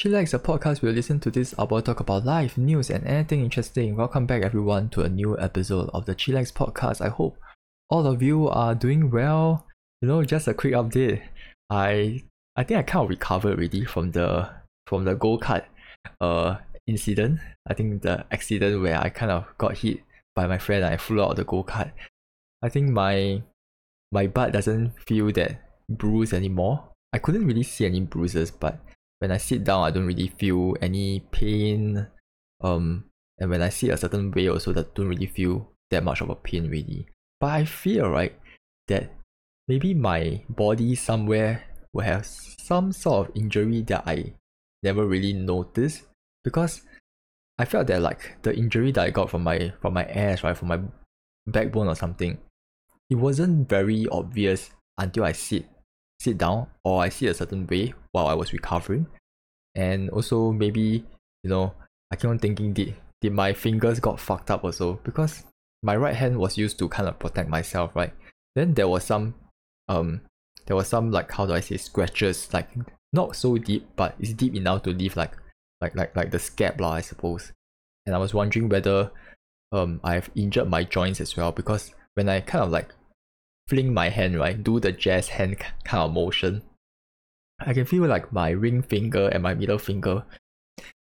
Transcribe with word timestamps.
Chillax, 0.00 0.32
a 0.32 0.38
podcast 0.38 0.80
where 0.80 0.92
you 0.92 0.96
listen 0.96 1.20
to 1.20 1.30
this 1.30 1.54
about 1.58 1.84
talk 1.84 2.00
about 2.00 2.24
life, 2.24 2.56
news, 2.56 2.88
and 2.88 3.06
anything 3.06 3.42
interesting. 3.44 3.96
Welcome 3.96 4.24
back, 4.24 4.42
everyone, 4.42 4.88
to 4.96 5.02
a 5.02 5.10
new 5.10 5.38
episode 5.38 5.90
of 5.92 6.06
the 6.06 6.14
Chillax 6.14 6.50
podcast. 6.54 7.02
I 7.02 7.10
hope 7.10 7.36
all 7.90 8.06
of 8.06 8.22
you 8.22 8.48
are 8.48 8.74
doing 8.74 9.10
well. 9.10 9.66
You 10.00 10.08
know, 10.08 10.24
just 10.24 10.48
a 10.48 10.54
quick 10.54 10.72
update. 10.72 11.20
I 11.68 12.22
I 12.56 12.64
think 12.64 12.78
I 12.78 12.82
kind 12.82 13.04
of 13.04 13.10
recovered 13.10 13.58
already 13.58 13.84
from 13.84 14.12
the 14.12 14.48
from 14.86 15.04
the 15.04 15.16
go 15.16 15.36
kart 15.36 15.64
uh 16.18 16.56
incident. 16.86 17.40
I 17.68 17.74
think 17.74 18.00
the 18.00 18.24
accident 18.30 18.80
where 18.80 18.98
I 18.98 19.10
kind 19.10 19.30
of 19.30 19.44
got 19.58 19.76
hit 19.76 20.00
by 20.34 20.46
my 20.46 20.56
friend 20.56 20.82
and 20.82 20.94
I 20.94 20.96
flew 20.96 21.20
out 21.22 21.32
of 21.32 21.36
the 21.36 21.44
go 21.44 21.62
kart. 21.62 21.92
I 22.62 22.70
think 22.70 22.88
my 22.88 23.42
my 24.10 24.28
butt 24.28 24.52
doesn't 24.52 24.94
feel 25.06 25.30
that 25.32 25.60
bruised 25.90 26.32
anymore. 26.32 26.88
I 27.12 27.18
couldn't 27.18 27.46
really 27.46 27.64
see 27.64 27.84
any 27.84 28.00
bruises, 28.00 28.50
but 28.50 28.80
when 29.20 29.30
I 29.30 29.36
sit 29.36 29.64
down, 29.64 29.84
I 29.84 29.90
don't 29.90 30.06
really 30.06 30.28
feel 30.28 30.74
any 30.80 31.20
pain. 31.30 32.08
Um, 32.60 33.04
and 33.38 33.50
when 33.50 33.62
I 33.62 33.68
sit 33.68 33.90
a 33.90 33.96
certain 33.96 34.30
way, 34.32 34.48
also 34.48 34.72
that 34.72 34.94
don't 34.94 35.08
really 35.08 35.26
feel 35.26 35.70
that 35.90 36.04
much 36.04 36.20
of 36.20 36.30
a 36.30 36.34
pain 36.34 36.68
really. 36.68 37.06
But 37.38 37.50
I 37.52 37.64
feel 37.64 38.08
right 38.08 38.34
that 38.88 39.12
maybe 39.68 39.94
my 39.94 40.42
body 40.48 40.94
somewhere 40.94 41.64
will 41.92 42.04
have 42.04 42.26
some 42.26 42.92
sort 42.92 43.28
of 43.28 43.36
injury 43.36 43.82
that 43.82 44.04
I 44.06 44.34
never 44.82 45.06
really 45.06 45.32
noticed 45.32 46.02
because 46.44 46.82
I 47.58 47.64
felt 47.66 47.86
that 47.88 48.00
like 48.00 48.42
the 48.42 48.56
injury 48.56 48.92
that 48.92 49.04
I 49.04 49.10
got 49.10 49.28
from 49.28 49.44
my 49.44 49.72
from 49.82 49.92
my 49.94 50.04
ass 50.04 50.42
right 50.42 50.56
from 50.56 50.68
my 50.68 50.80
backbone 51.46 51.88
or 51.88 51.94
something, 51.94 52.38
it 53.10 53.16
wasn't 53.16 53.68
very 53.68 54.06
obvious 54.08 54.70
until 54.96 55.24
I 55.24 55.32
sit 55.32 55.66
sit 56.20 56.38
down 56.38 56.66
or 56.84 57.02
I 57.02 57.08
see 57.08 57.26
a 57.26 57.34
certain 57.34 57.66
way 57.66 57.94
while 58.12 58.26
I 58.26 58.34
was 58.34 58.52
recovering. 58.52 59.06
And 59.74 60.10
also 60.10 60.52
maybe, 60.52 61.04
you 61.42 61.50
know, 61.50 61.74
I 62.12 62.16
keep 62.16 62.30
on 62.30 62.38
thinking 62.38 62.72
did 62.72 62.94
did 63.20 63.32
my 63.32 63.52
fingers 63.52 64.00
got 64.00 64.18
fucked 64.18 64.50
up 64.50 64.64
also 64.64 64.94
because 65.04 65.44
my 65.82 65.96
right 65.96 66.14
hand 66.14 66.38
was 66.38 66.56
used 66.56 66.78
to 66.78 66.88
kind 66.88 67.08
of 67.08 67.18
protect 67.18 67.48
myself, 67.48 67.94
right? 67.94 68.12
Then 68.54 68.74
there 68.74 68.88
was 68.88 69.04
some 69.04 69.34
um 69.88 70.20
there 70.66 70.76
was 70.76 70.88
some 70.88 71.10
like 71.10 71.30
how 71.32 71.46
do 71.46 71.52
I 71.52 71.60
say 71.60 71.76
scratches, 71.76 72.52
like 72.52 72.68
not 73.12 73.36
so 73.36 73.56
deep, 73.56 73.88
but 73.96 74.14
it's 74.18 74.32
deep 74.32 74.54
enough 74.54 74.82
to 74.82 74.90
leave 74.90 75.16
like 75.16 75.32
like 75.80 75.94
like 75.94 76.14
like 76.16 76.30
the 76.30 76.38
scab 76.38 76.80
lah, 76.80 76.92
I 76.92 77.00
suppose. 77.00 77.52
And 78.06 78.14
I 78.14 78.18
was 78.18 78.34
wondering 78.34 78.68
whether 78.68 79.10
um 79.72 80.00
I've 80.02 80.30
injured 80.34 80.68
my 80.68 80.84
joints 80.84 81.20
as 81.20 81.36
well 81.36 81.52
because 81.52 81.92
when 82.14 82.28
I 82.28 82.40
kind 82.40 82.64
of 82.64 82.70
like 82.70 82.94
fling 83.70 83.94
my 83.94 84.08
hand, 84.10 84.36
right, 84.36 84.62
do 84.62 84.80
the 84.80 84.92
jazz 84.92 85.28
hand 85.28 85.56
kind 85.84 86.02
of 86.02 86.12
motion, 86.12 86.62
I 87.60 87.72
can 87.72 87.84
feel 87.84 88.06
like 88.06 88.32
my 88.32 88.50
ring 88.50 88.82
finger 88.82 89.28
and 89.28 89.42
my 89.42 89.54
middle 89.54 89.78
finger 89.78 90.24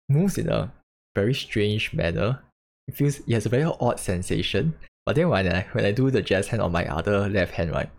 moves 0.08 0.38
in 0.38 0.48
a 0.48 0.72
very 1.14 1.34
strange 1.34 1.92
manner. 1.92 2.42
It 2.86 2.94
feels 2.96 3.20
it 3.20 3.32
has 3.32 3.46
a 3.46 3.48
very 3.48 3.64
odd 3.64 4.00
sensation. 4.00 4.74
But 5.06 5.16
then 5.16 5.28
when 5.28 5.50
I 5.50 5.66
when 5.72 5.84
I 5.84 5.92
do 5.92 6.10
the 6.10 6.22
jazz 6.22 6.48
hand 6.48 6.62
on 6.62 6.72
my 6.72 6.86
other 6.86 7.28
left 7.28 7.54
hand, 7.54 7.70
right, 7.70 7.90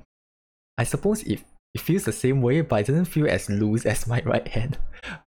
I 0.77 0.83
suppose 0.83 1.23
it 1.23 1.39
it 1.73 1.81
feels 1.81 2.03
the 2.03 2.11
same 2.11 2.41
way, 2.41 2.61
but 2.61 2.81
it 2.81 2.87
doesn't 2.87 3.05
feel 3.05 3.27
as 3.27 3.49
loose 3.49 3.85
as 3.85 4.07
my 4.07 4.21
right 4.25 4.47
hand. 4.47 4.77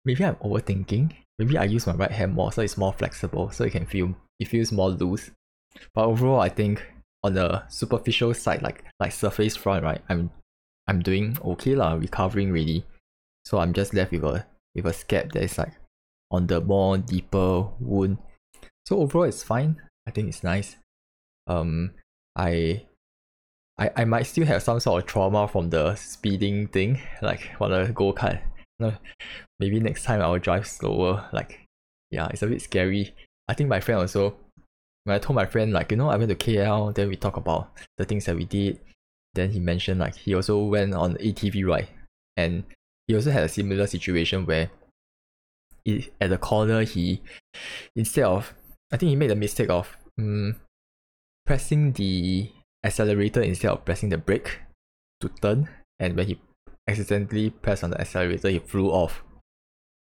Maybe 0.05 0.25
I'm 0.25 0.37
overthinking. 0.37 1.12
Maybe 1.39 1.59
I 1.59 1.65
use 1.65 1.87
my 1.87 1.94
right 1.94 2.11
hand 2.11 2.34
more, 2.34 2.53
so 2.53 2.62
it's 2.62 2.77
more 2.78 2.92
flexible, 2.92 3.50
so 3.50 3.65
it 3.65 3.72
can 3.72 3.87
feel 3.87 4.15
it 4.39 4.48
feels 4.48 4.72
more 4.72 4.91
loose. 4.91 5.31
But 5.94 6.06
overall, 6.06 6.41
I 6.41 6.48
think 6.48 6.83
on 7.22 7.34
the 7.34 7.62
superficial 7.68 8.34
side, 8.34 8.62
like 8.62 8.84
like 8.98 9.12
surface 9.12 9.56
front, 9.56 9.84
right, 9.84 10.00
I'm 10.08 10.30
I'm 10.86 11.00
doing 11.00 11.38
okay 11.44 11.74
lah, 11.74 11.94
recovering 11.94 12.52
really. 12.52 12.84
So 13.44 13.58
I'm 13.58 13.72
just 13.72 13.94
left 13.94 14.12
with 14.12 14.24
a 14.24 14.46
with 14.74 14.86
a 14.86 14.92
scab 14.92 15.32
that 15.32 15.42
is 15.42 15.58
like 15.58 15.72
on 16.30 16.46
the 16.46 16.60
more 16.60 16.98
deeper 16.98 17.68
wound. 17.80 18.18
So 18.86 18.98
overall, 18.98 19.24
it's 19.24 19.42
fine. 19.42 19.80
I 20.06 20.10
think 20.10 20.28
it's 20.28 20.42
nice. 20.42 20.76
Um, 21.46 21.92
I 22.36 22.86
I, 23.78 23.91
I 23.97 24.04
might 24.04 24.26
still 24.26 24.47
have 24.47 24.62
some 24.62 24.78
sort 24.78 25.03
of 25.03 25.09
trauma 25.09 25.48
from 25.48 25.70
the 25.70 25.94
speeding 25.94 26.69
thing, 26.69 27.00
like 27.22 27.50
on 27.60 27.70
the 27.70 27.92
go 27.92 28.12
kart. 28.12 28.41
No, 28.78 28.92
maybe 29.59 29.80
next 29.80 30.04
time 30.04 30.20
I'll 30.20 30.38
drive 30.38 30.66
slower. 30.66 31.28
Like, 31.32 31.60
yeah, 32.10 32.28
it's 32.28 32.42
a 32.42 32.47
bit 32.47 32.62
scary. 32.62 33.14
I 33.48 33.54
think 33.54 33.69
my 33.69 33.80
friend 33.80 34.00
also 34.00 34.36
when 35.05 35.16
I 35.16 35.19
told 35.19 35.37
my 35.37 35.47
friend 35.47 35.72
like 35.72 35.91
you 35.91 35.97
know 35.97 36.09
I 36.09 36.16
went 36.16 36.28
to 36.31 36.37
KL, 36.37 36.94
then 36.94 37.09
we 37.09 37.16
talk 37.16 37.37
about 37.37 37.71
the 37.97 38.05
things 38.05 38.27
that 38.27 38.37
we 38.37 38.44
did. 38.44 38.81
Then 39.34 39.50
he 39.50 39.61
mentioned 39.61 40.00
like 40.00 40.16
he 40.16 40.34
also 40.34 40.59
went 40.65 40.94
on 40.94 41.15
ATV 41.15 41.66
ride, 41.66 41.88
and 42.37 42.65
he 43.06 43.15
also 43.15 43.31
had 43.31 43.44
a 43.44 43.49
similar 43.49 43.87
situation 43.87 44.47
where 44.47 44.71
it, 45.84 46.12
at 46.21 46.31
the 46.31 46.39
corner 46.39 46.83
he 46.84 47.22
instead 47.97 48.25
of 48.25 48.55
I 48.93 48.97
think 48.97 49.10
he 49.10 49.16
made 49.16 49.31
the 49.31 49.37
mistake 49.37 49.71
of 49.71 49.97
um, 50.19 50.56
pressing 51.47 51.93
the 51.93 52.50
accelerator 52.84 53.41
instead 53.41 53.71
of 53.71 53.84
pressing 53.84 54.09
the 54.09 54.19
brake 54.19 54.59
to 55.21 55.28
turn, 55.28 55.69
and 55.99 56.16
when 56.16 56.27
he 56.27 56.41
accidentally 56.89 57.50
pressed 57.50 57.84
on 57.84 57.91
the 57.91 58.00
accelerator, 58.00 58.49
he 58.49 58.59
flew 58.59 58.91
off, 58.91 59.22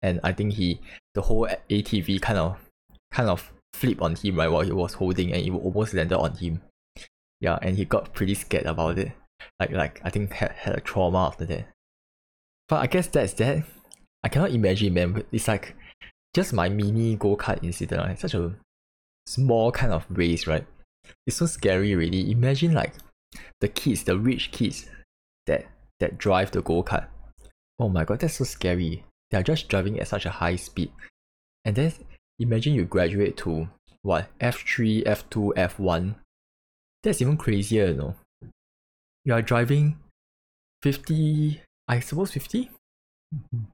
and 0.02 0.20
I 0.22 0.32
think 0.32 0.54
he 0.54 0.80
the 1.14 1.22
whole 1.22 1.48
ATV 1.68 2.20
kind 2.20 2.38
of 2.38 2.58
kind 3.10 3.28
of 3.28 3.52
flip 3.76 4.02
on 4.02 4.16
him 4.16 4.36
right 4.36 4.50
while 4.50 4.62
he 4.62 4.72
was 4.72 4.94
holding 4.94 5.32
and 5.32 5.42
it 5.46 5.50
almost 5.50 5.94
landed 5.94 6.18
on 6.18 6.36
him. 6.36 6.62
Yeah, 7.40 7.58
and 7.60 7.76
he 7.76 7.84
got 7.84 8.14
pretty 8.14 8.34
scared 8.34 8.66
about 8.66 8.98
it. 8.98 9.12
Like 9.60 9.70
like 9.70 10.00
I 10.02 10.10
think 10.10 10.32
had, 10.32 10.52
had 10.52 10.76
a 10.76 10.80
trauma 10.80 11.26
after 11.26 11.44
that. 11.46 11.68
But 12.68 12.76
I 12.82 12.86
guess 12.86 13.06
that's 13.06 13.34
that. 13.34 13.64
I 14.24 14.28
cannot 14.28 14.50
imagine 14.50 14.94
man. 14.94 15.22
It's 15.30 15.48
like 15.48 15.74
just 16.34 16.52
my 16.52 16.68
mini 16.68 17.16
go-kart 17.16 17.62
incident, 17.62 18.02
right? 18.02 18.18
Such 18.18 18.34
a 18.34 18.54
small 19.26 19.70
kind 19.72 19.92
of 19.92 20.06
race, 20.10 20.46
right? 20.46 20.66
It's 21.26 21.36
so 21.36 21.46
scary 21.46 21.94
really. 21.94 22.30
Imagine 22.30 22.72
like 22.72 22.94
the 23.60 23.68
kids, 23.68 24.04
the 24.04 24.18
rich 24.18 24.50
kids 24.50 24.88
that 25.46 25.66
that 26.00 26.18
drive 26.18 26.50
the 26.50 26.62
go-kart. 26.62 27.06
Oh 27.78 27.88
my 27.88 28.04
god, 28.04 28.20
that's 28.20 28.38
so 28.38 28.44
scary. 28.44 29.04
They 29.30 29.38
are 29.38 29.42
just 29.42 29.68
driving 29.68 30.00
at 30.00 30.08
such 30.08 30.26
a 30.26 30.30
high 30.30 30.56
speed. 30.56 30.90
And 31.64 31.76
then 31.76 31.92
imagine 32.38 32.74
you 32.74 32.84
graduate 32.84 33.36
to 33.38 33.68
what 34.02 34.28
F3, 34.40 35.04
F2, 35.04 35.54
F1. 35.54 36.14
That's 37.02 37.20
even 37.20 37.36
crazier, 37.36 37.86
you 37.88 37.94
know. 37.94 38.14
You 39.24 39.34
are 39.34 39.42
driving 39.42 39.98
50, 40.82 41.60
I 41.88 42.00
suppose 42.00 42.30
50? 42.32 42.70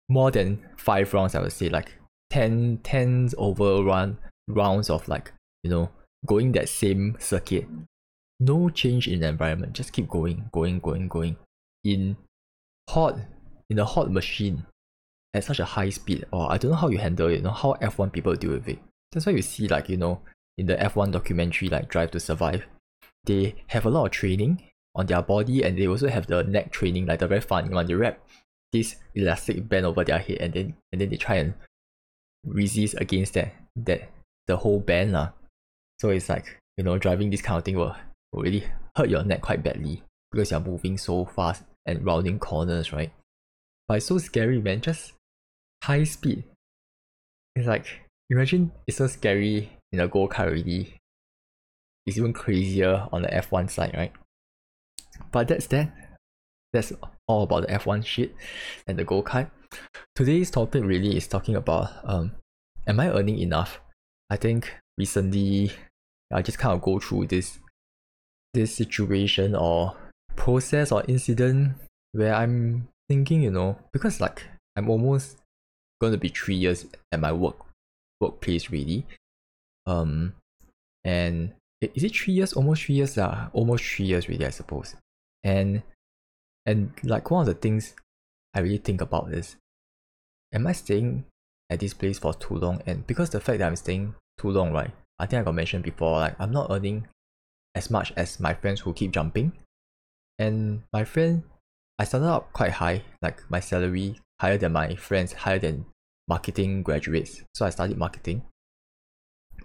More 0.08 0.30
than 0.30 0.66
five 0.76 1.12
rounds, 1.12 1.34
I 1.34 1.40
would 1.40 1.52
say, 1.52 1.68
like 1.68 1.92
10, 2.30 2.80
tens 2.82 3.34
over 3.36 3.82
run 3.82 4.18
rounds 4.48 4.88
of 4.90 5.06
like, 5.08 5.32
you 5.62 5.70
know, 5.70 5.90
going 6.26 6.52
that 6.52 6.68
same 6.68 7.16
circuit. 7.18 7.66
No 8.40 8.70
change 8.70 9.06
in 9.06 9.20
the 9.20 9.28
environment, 9.28 9.74
just 9.74 9.92
keep 9.92 10.08
going, 10.08 10.48
going, 10.52 10.78
going, 10.80 11.08
going. 11.08 11.36
In 11.84 12.16
hot, 12.88 13.18
in 13.68 13.78
a 13.78 13.84
hot 13.84 14.10
machine, 14.10 14.66
at 15.34 15.44
such 15.44 15.60
a 15.60 15.64
high 15.64 15.90
speed 15.90 16.24
or 16.32 16.52
I 16.52 16.58
don't 16.58 16.72
know 16.72 16.76
how 16.76 16.88
you 16.88 16.98
handle 16.98 17.28
it, 17.28 17.36
you 17.36 17.42
know, 17.42 17.50
how 17.50 17.74
F1 17.80 18.12
people 18.12 18.34
deal 18.34 18.52
with 18.52 18.68
it. 18.68 18.78
That's 19.10 19.26
why 19.26 19.32
you 19.32 19.42
see 19.42 19.68
like, 19.68 19.88
you 19.88 19.96
know, 19.96 20.20
in 20.58 20.66
the 20.66 20.76
F1 20.76 21.12
documentary 21.12 21.68
like 21.68 21.88
Drive 21.88 22.10
to 22.12 22.20
Survive, 22.20 22.64
they 23.24 23.54
have 23.68 23.86
a 23.86 23.90
lot 23.90 24.06
of 24.06 24.10
training 24.12 24.62
on 24.94 25.06
their 25.06 25.22
body 25.22 25.62
and 25.62 25.78
they 25.78 25.86
also 25.86 26.08
have 26.08 26.26
the 26.26 26.42
neck 26.44 26.70
training, 26.70 27.06
like 27.06 27.20
the 27.20 27.28
very 27.28 27.40
funny 27.40 27.70
one. 27.70 27.86
They 27.86 27.94
wrap 27.94 28.20
this 28.72 28.96
elastic 29.14 29.68
band 29.68 29.86
over 29.86 30.04
their 30.04 30.18
head 30.18 30.38
and 30.40 30.52
then 30.52 30.76
and 30.92 31.00
then 31.00 31.08
they 31.10 31.16
try 31.16 31.36
and 31.36 31.54
resist 32.46 32.94
against 32.98 33.34
that 33.34 33.54
that 33.76 34.10
the 34.46 34.56
whole 34.56 34.80
band. 34.80 35.12
lah. 35.12 35.30
So 36.00 36.10
it's 36.10 36.28
like, 36.28 36.58
you 36.76 36.84
know, 36.84 36.98
driving 36.98 37.30
this 37.30 37.42
kind 37.42 37.58
of 37.58 37.64
thing 37.64 37.76
will, 37.76 37.94
will 38.32 38.42
really 38.42 38.64
hurt 38.96 39.08
your 39.08 39.24
neck 39.24 39.40
quite 39.40 39.62
badly 39.62 40.02
because 40.30 40.50
you're 40.50 40.60
moving 40.60 40.98
so 40.98 41.24
fast 41.24 41.62
and 41.86 42.04
rounding 42.04 42.38
corners, 42.38 42.92
right? 42.92 43.12
But 43.86 43.98
it's 43.98 44.06
so 44.06 44.18
scary, 44.18 44.60
man. 44.60 44.80
Just 44.80 45.12
high 45.82 46.04
speed. 46.04 46.44
It's 47.54 47.66
like 47.66 47.86
imagine 48.30 48.72
it's 48.86 48.98
so 48.98 49.06
scary 49.06 49.70
in 49.92 50.00
a 50.00 50.08
go 50.08 50.28
kart 50.28 50.48
already. 50.48 50.96
It's 52.06 52.16
even 52.16 52.32
crazier 52.32 53.08
on 53.12 53.22
the 53.22 53.28
F1 53.28 53.70
side, 53.70 53.94
right? 53.96 54.12
But 55.30 55.48
that's 55.48 55.66
that. 55.68 55.92
That's 56.72 56.92
all 57.28 57.42
about 57.44 57.62
the 57.62 57.74
F1 57.74 58.04
shit 58.04 58.34
and 58.86 58.98
the 58.98 59.04
go 59.04 59.22
kart. 59.22 59.50
Today's 60.14 60.50
topic 60.50 60.82
really 60.84 61.16
is 61.16 61.26
talking 61.28 61.56
about 61.56 61.90
um, 62.04 62.32
am 62.86 63.00
I 63.00 63.10
earning 63.10 63.38
enough? 63.38 63.80
I 64.30 64.36
think 64.36 64.74
recently 64.96 65.72
I 66.32 66.42
just 66.42 66.58
kind 66.58 66.74
of 66.74 66.82
go 66.82 66.98
through 66.98 67.26
this 67.26 67.58
this 68.54 68.74
situation 68.74 69.54
or 69.54 69.96
process 70.36 70.92
or 70.92 71.04
incident 71.08 71.74
where 72.12 72.34
I'm 72.34 72.88
thinking, 73.08 73.42
you 73.42 73.50
know, 73.50 73.78
because 73.92 74.20
like 74.20 74.44
I'm 74.76 74.88
almost 74.88 75.36
going 76.02 76.12
to 76.12 76.18
be 76.18 76.28
three 76.28 76.56
years 76.56 76.84
at 77.12 77.20
my 77.20 77.32
work 77.32 77.56
workplace 78.20 78.70
really. 78.70 79.06
Um, 79.86 80.34
and 81.04 81.54
is 81.80 82.04
it 82.04 82.14
three 82.14 82.34
years? 82.34 82.52
Almost 82.52 82.84
three 82.84 82.96
years. 82.96 83.16
Uh, 83.16 83.48
almost 83.52 83.84
three 83.84 84.06
years 84.06 84.28
really, 84.28 84.44
I 84.44 84.50
suppose. 84.50 84.96
And 85.44 85.82
and 86.66 86.92
like 87.02 87.30
one 87.30 87.42
of 87.42 87.46
the 87.46 87.60
things 87.60 87.94
I 88.54 88.60
really 88.60 88.78
think 88.78 89.00
about 89.00 89.32
is, 89.32 89.56
am 90.52 90.66
I 90.66 90.72
staying 90.72 91.24
at 91.70 91.80
this 91.80 91.94
place 91.94 92.18
for 92.18 92.34
too 92.34 92.54
long 92.54 92.82
and 92.86 93.06
because 93.06 93.30
the 93.30 93.40
fact 93.40 93.58
that 93.60 93.66
I'm 93.66 93.76
staying 93.76 94.14
too 94.38 94.50
long, 94.50 94.72
right? 94.72 94.90
I 95.18 95.26
think 95.26 95.40
I 95.40 95.44
got 95.44 95.54
mentioned 95.54 95.84
before, 95.84 96.18
like 96.18 96.36
I'm 96.38 96.52
not 96.52 96.70
earning 96.70 97.06
as 97.74 97.90
much 97.90 98.12
as 98.16 98.40
my 98.40 98.54
friends 98.54 98.80
who 98.80 98.92
keep 98.92 99.12
jumping. 99.12 99.52
And 100.38 100.82
my 100.92 101.04
friend, 101.04 101.44
I 101.98 102.04
started 102.04 102.26
out 102.26 102.52
quite 102.52 102.72
high, 102.72 103.02
like 103.22 103.48
my 103.48 103.60
salary 103.60 104.18
higher 104.40 104.58
than 104.58 104.72
my 104.72 104.94
friends, 104.96 105.32
higher 105.32 105.58
than 105.58 105.86
marketing 106.28 106.82
graduates. 106.82 107.42
So 107.54 107.66
I 107.66 107.70
studied 107.70 107.98
marketing, 107.98 108.42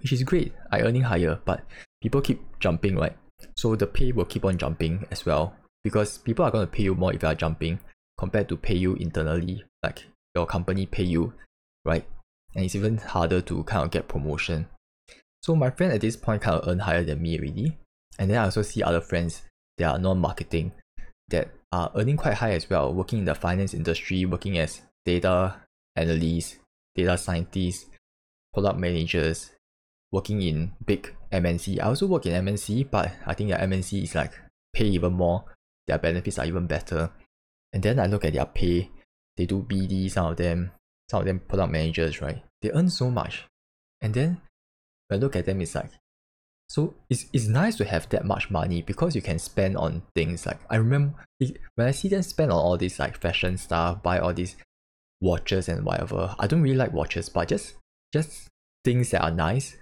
which 0.01 0.13
is 0.13 0.23
great. 0.23 0.53
I 0.71 0.81
earning 0.81 1.03
higher, 1.03 1.39
but 1.45 1.63
people 2.01 2.21
keep 2.21 2.41
jumping, 2.59 2.95
right? 2.95 3.15
So 3.55 3.75
the 3.75 3.87
pay 3.87 4.11
will 4.11 4.25
keep 4.25 4.45
on 4.45 4.57
jumping 4.57 5.05
as 5.11 5.25
well 5.25 5.55
because 5.83 6.17
people 6.17 6.45
are 6.45 6.51
going 6.51 6.65
to 6.65 6.71
pay 6.71 6.83
you 6.83 6.95
more 6.95 7.13
if 7.13 7.21
you 7.21 7.27
are 7.27 7.35
jumping 7.35 7.79
compared 8.17 8.49
to 8.49 8.57
pay 8.57 8.75
you 8.75 8.95
internally, 8.95 9.63
like 9.83 10.05
your 10.35 10.45
company 10.45 10.85
pay 10.85 11.03
you, 11.03 11.33
right? 11.85 12.05
And 12.55 12.65
it's 12.65 12.75
even 12.75 12.97
harder 12.97 13.41
to 13.41 13.63
kind 13.63 13.85
of 13.85 13.91
get 13.91 14.07
promotion. 14.07 14.67
So 15.43 15.55
my 15.55 15.69
friend 15.69 15.93
at 15.93 16.01
this 16.01 16.15
point 16.15 16.41
kind 16.41 16.59
of 16.59 16.67
earn 16.67 16.79
higher 16.79 17.03
than 17.03 17.21
me 17.21 17.37
already. 17.37 17.77
And 18.17 18.31
then 18.31 18.39
I 18.39 18.45
also 18.45 18.63
see 18.63 18.81
other 18.81 19.01
friends 19.01 19.43
that 19.77 19.91
are 19.91 19.99
non-marketing 19.99 20.71
that 21.29 21.49
are 21.71 21.91
earning 21.95 22.17
quite 22.17 22.35
high 22.35 22.53
as 22.53 22.69
well, 22.69 22.93
working 22.93 23.19
in 23.19 23.25
the 23.25 23.35
finance 23.35 23.73
industry, 23.73 24.25
working 24.25 24.57
as 24.57 24.81
data 25.05 25.55
analysts, 25.97 26.57
data 26.95 27.17
scientists, 27.17 27.85
product 28.53 28.79
managers, 28.79 29.51
working 30.11 30.41
in 30.41 30.71
big 30.85 31.13
MNC. 31.31 31.79
I 31.79 31.85
also 31.85 32.07
work 32.07 32.25
in 32.25 32.45
MNC, 32.45 32.89
but 32.89 33.11
I 33.25 33.33
think 33.33 33.49
the 33.51 33.57
MNC 33.57 34.03
is 34.03 34.15
like 34.15 34.33
pay 34.73 34.85
even 34.85 35.13
more. 35.13 35.45
Their 35.87 35.97
benefits 35.97 36.39
are 36.39 36.45
even 36.45 36.67
better. 36.67 37.11
And 37.73 37.83
then 37.83 37.99
I 37.99 38.05
look 38.05 38.25
at 38.25 38.33
their 38.33 38.45
pay. 38.45 38.89
They 39.35 39.45
do 39.45 39.61
BD, 39.61 40.09
some 40.09 40.31
of 40.31 40.37
them, 40.37 40.71
some 41.09 41.21
of 41.21 41.25
them 41.25 41.39
product 41.39 41.71
managers, 41.71 42.21
right? 42.21 42.43
They 42.61 42.71
earn 42.71 42.89
so 42.89 43.11
much. 43.11 43.45
And 44.01 44.13
then 44.13 44.41
when 45.07 45.19
I 45.19 45.21
look 45.21 45.35
at 45.35 45.45
them, 45.45 45.61
it's 45.61 45.75
like, 45.75 45.91
so 46.69 46.95
it's, 47.09 47.25
it's 47.31 47.47
nice 47.47 47.75
to 47.77 47.85
have 47.85 48.09
that 48.09 48.25
much 48.25 48.49
money 48.49 48.81
because 48.81 49.15
you 49.15 49.21
can 49.21 49.39
spend 49.39 49.77
on 49.77 50.01
things 50.15 50.45
like, 50.45 50.59
I 50.69 50.75
remember 50.75 51.13
when 51.75 51.87
I 51.87 51.91
see 51.91 52.09
them 52.09 52.23
spend 52.23 52.51
on 52.51 52.57
all 52.57 52.77
this 52.77 52.99
like 52.99 53.21
fashion 53.21 53.57
stuff, 53.57 54.03
buy 54.03 54.19
all 54.19 54.33
these 54.33 54.57
watches 55.21 55.67
and 55.67 55.83
whatever. 55.85 56.35
I 56.39 56.47
don't 56.47 56.61
really 56.61 56.75
like 56.77 56.93
watches, 56.93 57.29
but 57.29 57.47
just, 57.47 57.75
just 58.13 58.47
things 58.83 59.11
that 59.11 59.21
are 59.21 59.31
nice. 59.31 59.77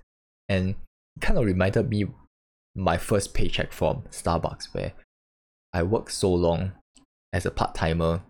And 0.48 0.76
kind 1.22 1.40
of 1.40 1.46
reminded 1.46 1.90
me 1.90 2.06
my 2.76 2.98
first 2.98 3.34
paycheck 3.34 3.72
from 3.72 4.04
Starbucks 4.12 4.74
where 4.74 4.94
I 5.74 5.84
worked 5.84 6.12
so 6.12 6.34
long 6.34 6.74
as 7.34 7.46
a 7.46 7.52
part-timer. 7.52 8.22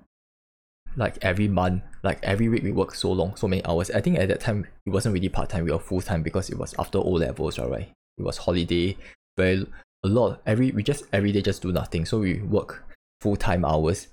Like 0.97 1.17
every 1.21 1.49
month 1.49 1.83
like 2.03 2.19
every 2.23 2.47
week 2.47 2.63
we 2.63 2.71
work 2.71 2.95
so 2.95 3.11
long 3.11 3.35
so 3.35 3.47
many 3.47 3.65
hours. 3.65 3.91
I 3.91 3.99
think 3.99 4.17
at 4.17 4.29
that 4.29 4.39
time 4.39 4.67
it 4.85 4.91
wasn't 4.91 5.13
really 5.13 5.27
part-time 5.27 5.65
we 5.65 5.71
were 5.71 5.79
full-time 5.79 6.23
because 6.23 6.49
it 6.49 6.57
was 6.57 6.73
after 6.79 6.99
o 6.99 7.09
levels 7.09 7.59
right? 7.59 7.91
It 8.17 8.23
was 8.23 8.37
holiday 8.37 8.95
very 9.35 9.67
a 10.03 10.07
lot 10.07 10.41
every 10.45 10.71
we 10.71 10.83
just 10.83 11.05
every 11.11 11.31
day 11.31 11.41
just 11.41 11.63
do 11.63 11.73
nothing. 11.73 12.05
So 12.05 12.19
we 12.19 12.39
work 12.41 12.85
full-time 13.19 13.65
hours 13.65 14.07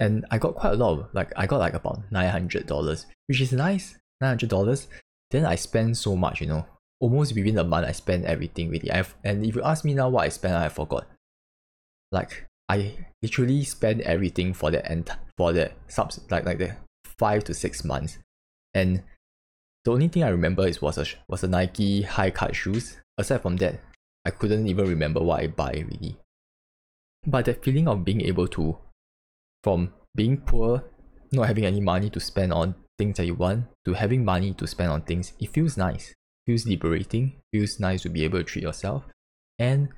and 0.00 0.24
i 0.30 0.38
got 0.38 0.54
quite 0.54 0.72
a 0.72 0.76
lot 0.76 0.98
of 0.98 1.08
like 1.12 1.32
i 1.36 1.46
got 1.46 1.58
like 1.58 1.74
about 1.74 2.00
$900 2.10 3.06
which 3.26 3.40
is 3.40 3.52
nice 3.52 3.96
$900 4.22 4.86
then 5.30 5.44
i 5.44 5.54
spend 5.54 5.96
so 5.96 6.16
much 6.16 6.40
you 6.40 6.46
know 6.46 6.64
almost 7.00 7.34
within 7.34 7.58
a 7.58 7.64
month 7.64 7.86
I 7.86 7.92
spend 7.92 8.24
everything 8.24 8.70
really. 8.70 8.90
I've, 8.90 9.14
and 9.24 9.44
if 9.44 9.54
you 9.54 9.62
ask 9.62 9.84
me 9.84 9.94
now 9.94 10.08
what 10.08 10.24
I 10.24 10.28
spend, 10.28 10.54
I 10.54 10.68
forgot. 10.68 11.06
Like 12.10 12.46
I 12.68 12.94
literally 13.22 13.64
spend 13.64 14.00
everything 14.02 14.54
for 14.54 14.70
the 14.70 14.84
end 14.90 15.10
for 15.36 15.52
the 15.52 15.72
subs 15.88 16.20
like 16.30 16.44
like 16.44 16.58
the 16.58 16.76
five 17.18 17.44
to 17.44 17.54
six 17.54 17.84
months, 17.84 18.18
and 18.74 19.02
the 19.84 19.92
only 19.92 20.08
thing 20.08 20.24
I 20.24 20.28
remember 20.28 20.66
is 20.66 20.80
was 20.80 20.98
a 20.98 21.06
was 21.28 21.44
a 21.44 21.48
Nike 21.48 22.02
high 22.02 22.30
cut 22.30 22.56
shoes. 22.56 22.96
Aside 23.18 23.42
from 23.42 23.56
that, 23.56 23.80
I 24.24 24.30
couldn't 24.30 24.68
even 24.68 24.88
remember 24.88 25.20
what 25.20 25.40
I 25.40 25.48
buy 25.48 25.84
really. 25.88 26.16
But 27.26 27.44
that 27.46 27.64
feeling 27.64 27.88
of 27.88 28.04
being 28.04 28.22
able 28.22 28.46
to, 28.48 28.78
from 29.62 29.92
being 30.14 30.38
poor, 30.38 30.84
not 31.32 31.46
having 31.46 31.64
any 31.64 31.80
money 31.80 32.10
to 32.10 32.20
spend 32.20 32.52
on 32.52 32.74
things 32.98 33.16
that 33.16 33.26
you 33.26 33.34
want, 33.34 33.66
to 33.84 33.94
having 33.94 34.24
money 34.24 34.54
to 34.54 34.66
spend 34.66 34.90
on 34.90 35.02
things, 35.02 35.32
it 35.40 35.50
feels 35.50 35.76
nice 35.76 36.14
feels 36.48 36.66
liberating, 36.66 37.34
feels 37.52 37.78
nice 37.78 38.00
to 38.00 38.08
be 38.08 38.24
able 38.24 38.38
to 38.38 38.44
treat 38.44 38.62
yourself. 38.62 39.04
And 39.58 39.90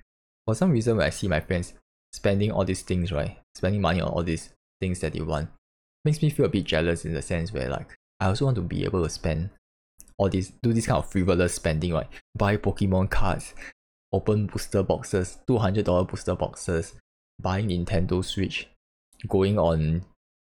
for 0.45 0.57
some 0.57 0.73
reason, 0.73 0.97
when 0.97 1.07
I 1.07 1.11
see 1.11 1.29
my 1.29 1.39
friends 1.39 1.75
spending 2.12 2.51
all 2.51 2.65
these 2.65 2.83
things, 2.83 3.12
right, 3.12 3.39
spending 3.55 3.81
money 3.81 4.01
on 4.01 4.09
all 4.09 4.25
these 4.25 4.51
things 4.81 4.99
that 4.99 5.12
they 5.12 5.21
want, 5.21 5.49
makes 6.05 6.21
me 6.21 6.29
feel 6.29 6.47
a 6.47 6.49
bit 6.49 6.65
jealous 6.65 7.05
in 7.05 7.15
the 7.15 7.23
sense 7.23 7.53
where 7.53 7.69
like 7.69 7.95
I 8.19 8.27
also 8.27 8.47
want 8.47 8.57
to 8.57 8.62
be 8.62 8.85
able 8.85 9.05
to 9.05 9.09
spend 9.09 9.51
all 10.19 10.29
this, 10.29 10.51
do 10.61 10.73
this 10.73 10.87
kind 10.87 10.99
of 10.99 11.09
frivolous 11.09 11.55
spending, 11.55 11.93
right? 11.93 12.09
Buy 12.37 12.57
Pokemon 12.57 13.11
cards, 13.11 13.55
open 14.12 14.49
booster 14.49 14.83
boxes, 14.83 15.39
two 15.47 15.59
hundred 15.59 15.85
dollar 15.85 16.05
booster 16.05 16.35
boxes, 16.35 16.95
buying 17.41 17.69
Nintendo 17.69 18.25
Switch, 18.25 18.69
going 19.28 19.58
on 19.58 20.05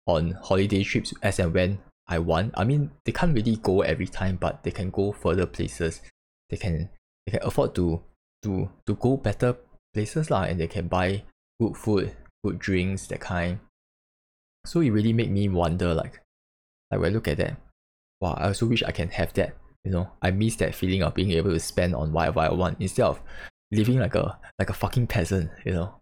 on 0.06 0.32
holiday 0.42 0.82
trips 0.82 1.14
as 1.22 1.38
and 1.38 1.54
when 1.54 1.78
I 2.08 2.18
want. 2.18 2.52
I 2.56 2.64
mean, 2.64 2.90
they 3.04 3.12
can't 3.12 3.34
really 3.34 3.56
go 3.56 3.82
every 3.82 4.06
time, 4.06 4.36
but 4.36 4.62
they 4.62 4.70
can 4.70 4.90
go 4.90 5.12
further 5.12 5.46
places. 5.46 6.02
They 6.50 6.56
can 6.56 6.90
they 7.26 7.38
can 7.38 7.46
afford 7.46 7.74
to 7.76 8.02
to 8.42 8.68
to 8.86 8.94
go 8.94 9.16
better 9.16 9.56
places 9.94 10.30
lah, 10.30 10.42
and 10.42 10.58
they 10.58 10.66
can 10.66 10.88
buy 10.88 11.22
good 11.60 11.76
food, 11.76 12.16
good 12.44 12.58
drinks, 12.58 13.06
that 13.08 13.20
kind. 13.20 13.60
So 14.66 14.80
it 14.80 14.90
really 14.90 15.12
made 15.12 15.30
me 15.30 15.48
wonder, 15.48 15.94
like, 15.94 16.20
like 16.90 17.00
when 17.00 17.12
I 17.12 17.14
look 17.14 17.28
at 17.28 17.38
that, 17.38 17.56
wow, 18.20 18.34
I 18.34 18.48
also 18.48 18.66
wish 18.66 18.82
I 18.82 18.92
can 18.92 19.08
have 19.10 19.32
that. 19.34 19.56
You 19.84 19.92
know, 19.92 20.10
I 20.20 20.30
miss 20.30 20.56
that 20.56 20.74
feeling 20.74 21.02
of 21.02 21.14
being 21.14 21.30
able 21.32 21.52
to 21.52 21.60
spend 21.60 21.94
on 21.94 22.12
whatever 22.12 22.40
I 22.40 22.52
want 22.52 22.80
instead 22.80 23.06
of 23.06 23.20
living 23.70 23.98
like 23.98 24.14
a 24.14 24.38
like 24.58 24.68
a 24.68 24.74
fucking 24.74 25.06
peasant. 25.06 25.50
You 25.64 25.72
know, 25.72 25.94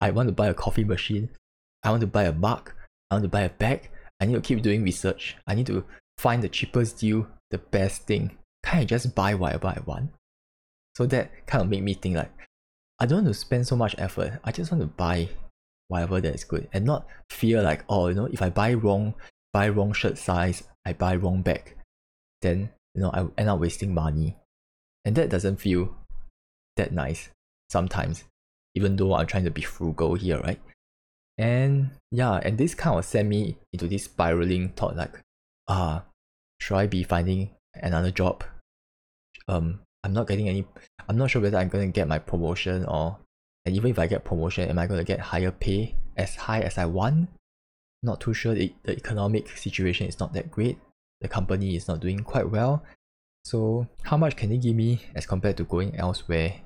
I 0.00 0.10
want 0.10 0.28
to 0.28 0.32
buy 0.32 0.48
a 0.48 0.54
coffee 0.54 0.84
machine. 0.84 1.30
I 1.82 1.90
want 1.90 2.00
to 2.02 2.06
buy 2.06 2.24
a 2.24 2.32
mug. 2.32 2.72
I 3.10 3.14
want 3.14 3.24
to 3.24 3.28
buy 3.28 3.42
a 3.42 3.50
bag. 3.50 3.90
I 4.20 4.26
need 4.26 4.34
to 4.34 4.40
keep 4.40 4.62
doing 4.62 4.82
research. 4.82 5.36
I 5.46 5.54
need 5.54 5.66
to 5.66 5.84
find 6.18 6.42
the 6.42 6.48
cheapest 6.48 6.98
deal, 6.98 7.26
the 7.50 7.58
best 7.58 8.06
thing. 8.06 8.36
Can't 8.62 8.82
I 8.82 8.84
just 8.84 9.14
buy 9.14 9.34
whatever 9.34 9.68
I 9.68 9.80
want? 9.86 10.10
So 10.96 11.06
that 11.06 11.46
kind 11.46 11.62
of 11.62 11.70
made 11.70 11.82
me 11.82 11.94
think 11.94 12.16
like, 12.16 12.32
I 12.98 13.06
don't 13.06 13.24
want 13.24 13.28
to 13.28 13.34
spend 13.34 13.66
so 13.66 13.76
much 13.76 13.94
effort. 13.98 14.40
I 14.44 14.52
just 14.52 14.70
want 14.70 14.82
to 14.82 14.86
buy 14.86 15.30
whatever 15.88 16.20
that 16.20 16.34
is 16.34 16.44
good 16.44 16.68
and 16.72 16.84
not 16.84 17.06
fear 17.30 17.62
like, 17.62 17.84
oh, 17.88 18.08
you 18.08 18.14
know, 18.14 18.26
if 18.26 18.42
I 18.42 18.50
buy 18.50 18.74
wrong, 18.74 19.14
buy 19.52 19.68
wrong 19.68 19.92
shirt 19.92 20.18
size, 20.18 20.62
I 20.84 20.92
buy 20.92 21.16
wrong 21.16 21.42
bag, 21.42 21.76
then 22.42 22.70
you 22.94 23.02
know 23.02 23.10
I 23.12 23.26
end 23.38 23.48
up 23.48 23.60
wasting 23.60 23.92
money, 23.94 24.36
and 25.04 25.14
that 25.16 25.30
doesn't 25.30 25.56
feel 25.56 25.94
that 26.76 26.92
nice 26.92 27.30
sometimes. 27.68 28.24
Even 28.74 28.96
though 28.96 29.14
I'm 29.14 29.26
trying 29.26 29.44
to 29.44 29.50
be 29.50 29.62
frugal 29.62 30.14
here, 30.14 30.40
right? 30.40 30.60
And 31.40 31.92
yeah, 32.12 32.38
and 32.44 32.58
this 32.58 32.74
kind 32.74 32.98
of 32.98 33.04
sent 33.06 33.26
me 33.26 33.56
into 33.72 33.88
this 33.88 34.04
spiraling 34.04 34.68
thought 34.76 34.94
like, 34.94 35.18
ah, 35.68 36.04
should 36.60 36.76
I 36.76 36.86
be 36.86 37.02
finding 37.02 37.50
another 37.74 38.10
job? 38.10 38.44
Um, 39.48 39.80
I'm 40.04 40.12
not 40.12 40.28
getting 40.28 40.50
any, 40.50 40.66
I'm 41.08 41.16
not 41.16 41.30
sure 41.30 41.40
whether 41.40 41.56
I'm 41.56 41.70
going 41.70 41.88
to 41.90 41.92
get 41.92 42.06
my 42.06 42.18
promotion 42.18 42.84
or, 42.84 43.16
and 43.64 43.74
even 43.74 43.90
if 43.90 43.98
I 43.98 44.06
get 44.06 44.22
promotion, 44.22 44.68
am 44.68 44.78
I 44.78 44.86
going 44.86 45.00
to 45.00 45.04
get 45.04 45.18
higher 45.18 45.50
pay 45.50 45.94
as 46.14 46.36
high 46.36 46.60
as 46.60 46.76
I 46.76 46.84
want? 46.84 47.30
Not 48.02 48.20
too 48.20 48.34
sure. 48.34 48.54
The, 48.54 48.74
the 48.82 48.92
economic 48.92 49.48
situation 49.56 50.08
is 50.08 50.20
not 50.20 50.34
that 50.34 50.50
great. 50.50 50.78
The 51.22 51.28
company 51.28 51.74
is 51.74 51.88
not 51.88 52.00
doing 52.00 52.20
quite 52.20 52.50
well. 52.50 52.84
So 53.46 53.88
how 54.02 54.18
much 54.18 54.36
can 54.36 54.50
they 54.50 54.58
give 54.58 54.76
me 54.76 55.00
as 55.14 55.24
compared 55.24 55.56
to 55.56 55.64
going 55.64 55.96
elsewhere? 55.96 56.60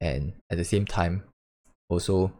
And 0.00 0.32
at 0.50 0.58
the 0.58 0.64
same 0.64 0.86
time, 0.86 1.22
also 1.88 2.32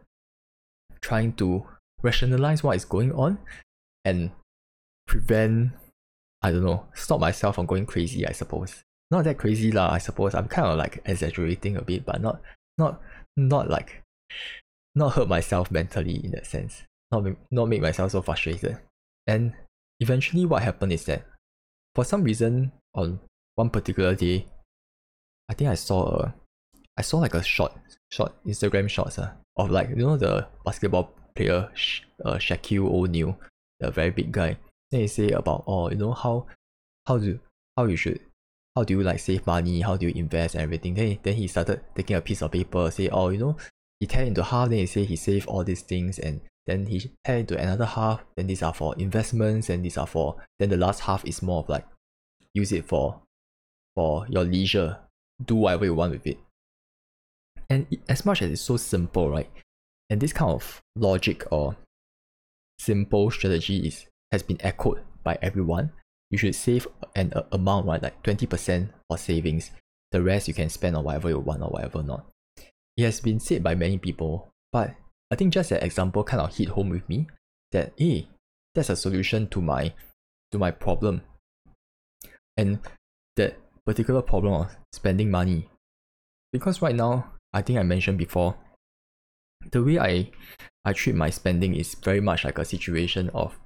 trying 1.02 1.32
to 1.35 1.66
rationalize 2.02 2.62
what 2.62 2.76
is 2.76 2.85
going 2.85 3.12
on 3.12 3.38
and 4.04 4.30
prevent 5.06 5.73
I 6.42 6.50
don't 6.50 6.64
know, 6.64 6.87
stop 6.94 7.21
myself 7.21 7.54
from 7.54 7.66
going 7.66 7.87
crazy, 7.87 8.26
I 8.26 8.32
suppose. 8.32 8.82
Not 9.12 9.25
that 9.25 9.38
crazy 9.38 9.71
lah, 9.71 9.92
I 9.92 9.99
suppose. 9.99 10.35
I'm 10.35 10.49
kind 10.49 10.66
of 10.66 10.76
like 10.76 11.00
exaggerating 11.04 11.76
a 11.76 11.82
bit, 11.82 12.04
but 12.04 12.21
not 12.21 12.42
not 12.78 13.00
not 13.37 13.71
like 13.71 14.02
not 14.94 15.12
hurt 15.12 15.28
myself 15.28 15.71
mentally 15.71 16.25
in 16.25 16.32
that 16.32 16.47
sense. 16.47 16.82
Not 17.12 17.25
not 17.50 17.68
make 17.68 17.80
myself 17.80 18.12
so 18.12 18.23
frustrated. 18.23 18.78
And 19.26 19.52
eventually 20.00 20.44
what 20.44 20.62
happened 20.62 20.92
is 20.92 21.04
that 21.04 21.25
for 21.94 22.04
some 22.04 22.25
reason 22.25 22.73
on 22.94 23.21
one 23.54 23.71
particular 23.71 24.14
day, 24.16 24.47
I 25.49 25.54
think 25.54 25.71
I 25.71 25.75
saw 25.75 26.09
a 26.09 26.35
I 26.96 27.02
saw 27.02 27.18
like 27.18 27.34
a 27.34 27.42
short 27.42 27.72
short 28.11 28.32
Instagram 28.46 28.88
shots 28.88 29.18
uh, 29.18 29.32
of 29.56 29.70
like 29.70 29.88
you 29.90 29.96
know 29.96 30.16
the 30.16 30.46
basketball 30.64 31.12
player 31.34 31.70
uh, 32.25 32.34
Shaquille 32.34 32.87
O'Neal, 32.87 33.38
the 33.80 33.90
very 33.90 34.11
big 34.11 34.32
guy. 34.32 34.58
Then 34.90 35.00
he 35.00 35.06
say 35.08 35.30
about 35.30 35.64
oh 35.66 35.90
you 35.90 35.96
know 35.96 36.12
how 36.12 36.46
how 37.06 37.18
do 37.18 37.40
how 37.76 37.84
you 37.84 37.96
should 37.96 38.20
how 38.76 38.84
do 38.84 38.94
you 38.94 39.02
like 39.02 39.20
save 39.20 39.46
money, 39.46 39.80
how 39.80 39.96
do 39.96 40.06
you 40.06 40.12
invest 40.14 40.54
and 40.54 40.62
everything. 40.62 40.94
Then 40.94 41.06
he, 41.08 41.20
then 41.22 41.34
he 41.34 41.46
started 41.46 41.80
taking 41.94 42.16
a 42.16 42.20
piece 42.20 42.42
of 42.42 42.52
paper, 42.52 42.90
say 42.90 43.08
oh 43.08 43.30
you 43.30 43.38
know 43.38 43.56
he 44.00 44.06
tear 44.06 44.25
into 44.25 44.42
half. 44.42 44.68
Then 44.68 44.78
he 44.78 44.87
say 44.87 45.04
he 45.04 45.16
save 45.16 45.46
all 45.46 45.64
these 45.64 45.82
things 45.82 46.18
and 46.18 46.40
then 46.66 46.87
he 46.87 47.11
tear 47.25 47.38
into 47.38 47.58
another 47.58 47.87
half. 47.87 48.25
Then 48.37 48.46
these 48.46 48.62
are 48.62 48.75
for 48.75 48.94
investments 48.96 49.70
and 49.70 49.84
these 49.84 49.96
are 49.96 50.06
for 50.06 50.37
then 50.58 50.68
the 50.68 50.76
last 50.76 51.00
half 51.00 51.25
is 51.25 51.42
more 51.42 51.61
of 51.61 51.68
like 51.68 51.87
use 52.54 52.72
it 52.72 52.84
for 52.84 53.20
for 53.94 54.26
your 54.28 54.44
leisure. 54.44 54.99
Do 55.42 55.56
whatever 55.56 55.87
you 55.87 55.94
want 55.94 56.12
with 56.12 56.26
it. 56.26 56.38
And 57.73 57.87
as 58.07 58.26
much 58.26 58.43
as 58.43 58.50
it's 58.50 58.61
so 58.61 58.76
simple, 58.76 59.31
right? 59.31 59.49
And 60.11 60.21
this 60.21 60.35
kind 60.35 60.52
of 60.52 60.83
logic 60.95 61.50
or 61.50 61.75
simple 62.79 63.31
strategy 63.31 63.87
is 63.87 64.05
has 64.31 64.43
been 64.43 64.59
echoed 64.61 65.00
by 65.25 65.38
everyone. 65.41 65.91
You 66.31 66.37
should 66.37 66.55
save 66.55 66.87
an 67.17 67.33
uh, 67.35 67.45
amount, 67.50 67.87
right? 67.87 68.02
Like 68.02 68.23
20% 68.23 68.91
for 69.09 69.17
savings. 69.17 69.71
The 70.11 70.23
rest 70.23 70.49
you 70.49 70.55
can 70.55 70.69
spend 70.69 70.97
on 70.97 71.05
whatever 71.05 71.31
you 71.31 71.38
want 71.38 71.62
or 71.62 71.71
whatever 71.71 72.02
not. 72.02 72.26
It 72.99 73.05
has 73.05 73.21
been 73.21 73.41
said 73.41 73.62
by 73.62 73.75
many 73.75 73.97
people, 73.97 74.50
but 74.71 74.95
I 75.31 75.37
think 75.37 75.55
just 75.55 75.71
that 75.71 75.83
example 75.83 76.25
kind 76.25 76.43
of 76.43 76.55
hit 76.55 76.69
home 76.69 76.91
with 76.91 77.09
me 77.09 77.26
that 77.71 77.95
hey, 77.97 78.29
that's 78.75 78.91
a 78.91 78.97
solution 78.97 79.49
to 79.49 79.62
my 79.62 79.95
to 80.50 80.59
my 80.59 80.73
problem. 80.73 81.23
And 82.55 82.81
that 83.37 83.57
particular 83.87 84.21
problem 84.21 84.52
of 84.52 84.76
spending 84.93 85.31
money. 85.31 85.71
Because 86.52 86.83
right 86.83 86.95
now, 86.95 87.31
I 87.52 87.62
think 87.62 87.78
I 87.78 87.82
mentioned 87.82 88.18
before, 88.18 88.56
the 89.71 89.82
way 89.82 89.99
I 89.99 90.30
I 90.85 90.92
treat 90.92 91.14
my 91.14 91.30
spending 91.30 91.75
is 91.75 91.94
very 91.94 92.21
much 92.21 92.44
like 92.44 92.59
a 92.59 92.64
situation 92.64 93.30
of 93.30 93.59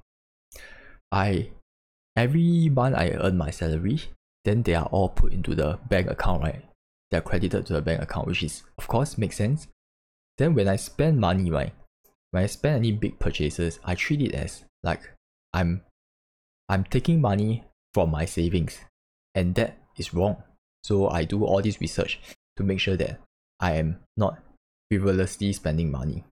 I 1.11 1.51
every 2.17 2.69
month 2.69 2.97
I 2.97 3.11
earn 3.11 3.39
my 3.39 3.51
salary, 3.51 4.01
then 4.45 4.63
they 4.63 4.75
are 4.75 4.87
all 4.87 5.09
put 5.09 5.33
into 5.33 5.55
the 5.55 5.79
bank 5.89 6.11
account, 6.11 6.43
right? 6.43 6.63
They're 7.11 7.21
credited 7.21 7.67
to 7.67 7.73
the 7.75 7.83
bank 7.83 8.03
account, 8.03 8.27
which 8.27 8.43
is 8.43 8.63
of 8.77 8.89
course 8.89 9.17
makes 9.17 9.37
sense. 9.37 9.69
Then 10.39 10.55
when 10.55 10.69
I 10.69 10.77
spend 10.77 11.19
money, 11.19 11.51
right? 11.51 11.73
When 12.33 12.43
I 12.43 12.47
spend 12.47 12.77
any 12.77 12.93
big 12.93 13.19
purchases, 13.19 13.79
I 13.85 13.95
treat 13.95 14.21
it 14.21 14.35
as 14.35 14.65
like 14.83 15.11
I'm 15.55 15.83
I'm 16.69 16.85
taking 16.85 17.21
money 17.21 17.65
from 17.95 18.11
my 18.11 18.25
savings. 18.25 18.81
And 19.35 19.55
that 19.55 19.79
is 19.97 20.13
wrong. 20.13 20.43
So 20.83 21.09
I 21.09 21.25
do 21.25 21.45
all 21.45 21.63
this 21.63 21.81
research 21.81 22.21
to 22.57 22.63
make 22.63 22.81
sure 22.81 22.97
that 22.97 23.21
I 23.61 23.73
am 23.75 24.01
not 24.17 24.39
frivolously 24.91 25.53
spending 25.53 25.91
money. 25.91 26.25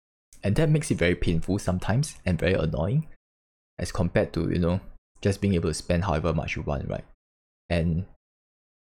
And 0.42 0.56
that 0.56 0.70
makes 0.70 0.90
it 0.90 0.98
very 0.98 1.14
painful 1.14 1.58
sometimes 1.58 2.16
and 2.26 2.38
very 2.38 2.54
annoying 2.54 3.06
as 3.78 3.92
compared 3.92 4.32
to, 4.34 4.50
you 4.50 4.58
know, 4.58 4.80
just 5.20 5.40
being 5.40 5.54
able 5.54 5.70
to 5.70 5.74
spend 5.74 6.04
however 6.04 6.32
much 6.32 6.56
you 6.56 6.62
want, 6.62 6.88
right? 6.88 7.04
And 7.70 8.06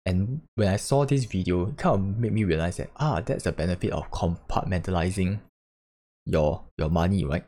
and 0.04 0.42
when 0.54 0.68
I 0.68 0.76
saw 0.76 1.04
this 1.04 1.24
video, 1.24 1.68
it 1.68 1.78
kind 1.78 1.94
of 1.94 2.18
made 2.18 2.32
me 2.32 2.44
realize 2.44 2.76
that 2.76 2.90
ah, 2.96 3.20
that's 3.20 3.44
the 3.44 3.52
benefit 3.52 3.92
of 3.92 4.10
compartmentalizing 4.10 5.40
your 6.26 6.64
your 6.78 6.90
money, 6.90 7.24
right? 7.24 7.44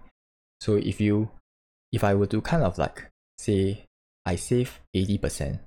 So 0.61 0.75
if 0.75 1.01
you 1.01 1.31
if 1.93 2.05
I 2.05 2.15
were 2.15 2.27
to 2.27 2.41
kind 2.41 2.63
of 2.63 2.79
like 2.79 3.09
say 3.39 3.85
I 4.27 4.37
save 4.37 4.81
80%, 4.95 5.61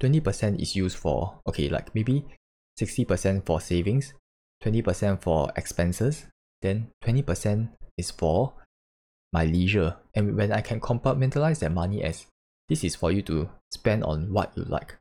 20% 0.00 0.60
is 0.60 0.76
used 0.76 0.96
for 0.96 1.38
okay, 1.48 1.68
like 1.68 1.94
maybe 1.94 2.24
60% 2.78 3.46
for 3.46 3.60
savings, 3.60 4.12
20% 4.64 5.20
for 5.20 5.52
expenses, 5.56 6.26
then 6.62 6.88
20% 7.04 7.68
is 7.98 8.10
for 8.10 8.54
my 9.32 9.44
leisure. 9.44 9.96
And 10.14 10.36
when 10.36 10.52
I 10.52 10.60
can 10.60 10.80
compartmentalize 10.80 11.58
that 11.60 11.72
money 11.72 12.02
as 12.02 12.26
this 12.68 12.82
is 12.82 12.96
for 12.96 13.12
you 13.12 13.22
to 13.22 13.50
spend 13.70 14.04
on 14.04 14.32
what 14.32 14.52
you 14.56 14.64
like, 14.64 14.96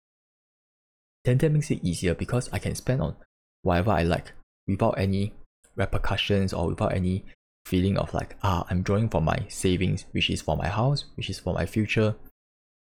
then 1.24 1.38
that 1.38 1.52
makes 1.52 1.72
it 1.72 1.84
easier 1.84 2.14
because 2.14 2.50
I 2.52 2.60
can 2.60 2.76
spend 2.76 3.02
on 3.02 3.16
whatever 3.62 3.92
I 3.92 4.04
like 4.04 4.34
without 4.68 4.98
any 4.98 5.34
repercussions 5.76 6.54
or 6.54 6.68
without 6.68 6.94
any 6.94 7.24
feeling 7.66 7.98
of 7.98 8.14
like, 8.14 8.36
ah, 8.44 8.66
I'm 8.70 8.84
drawing 8.84 9.10
from 9.10 9.24
my 9.24 9.46
savings, 9.48 10.06
which 10.12 10.30
is 10.30 10.42
for 10.42 10.58
my 10.58 10.68
house, 10.68 11.06
which 11.16 11.30
is 11.30 11.40
for 11.40 11.54
my 11.54 11.66
future. 11.66 12.16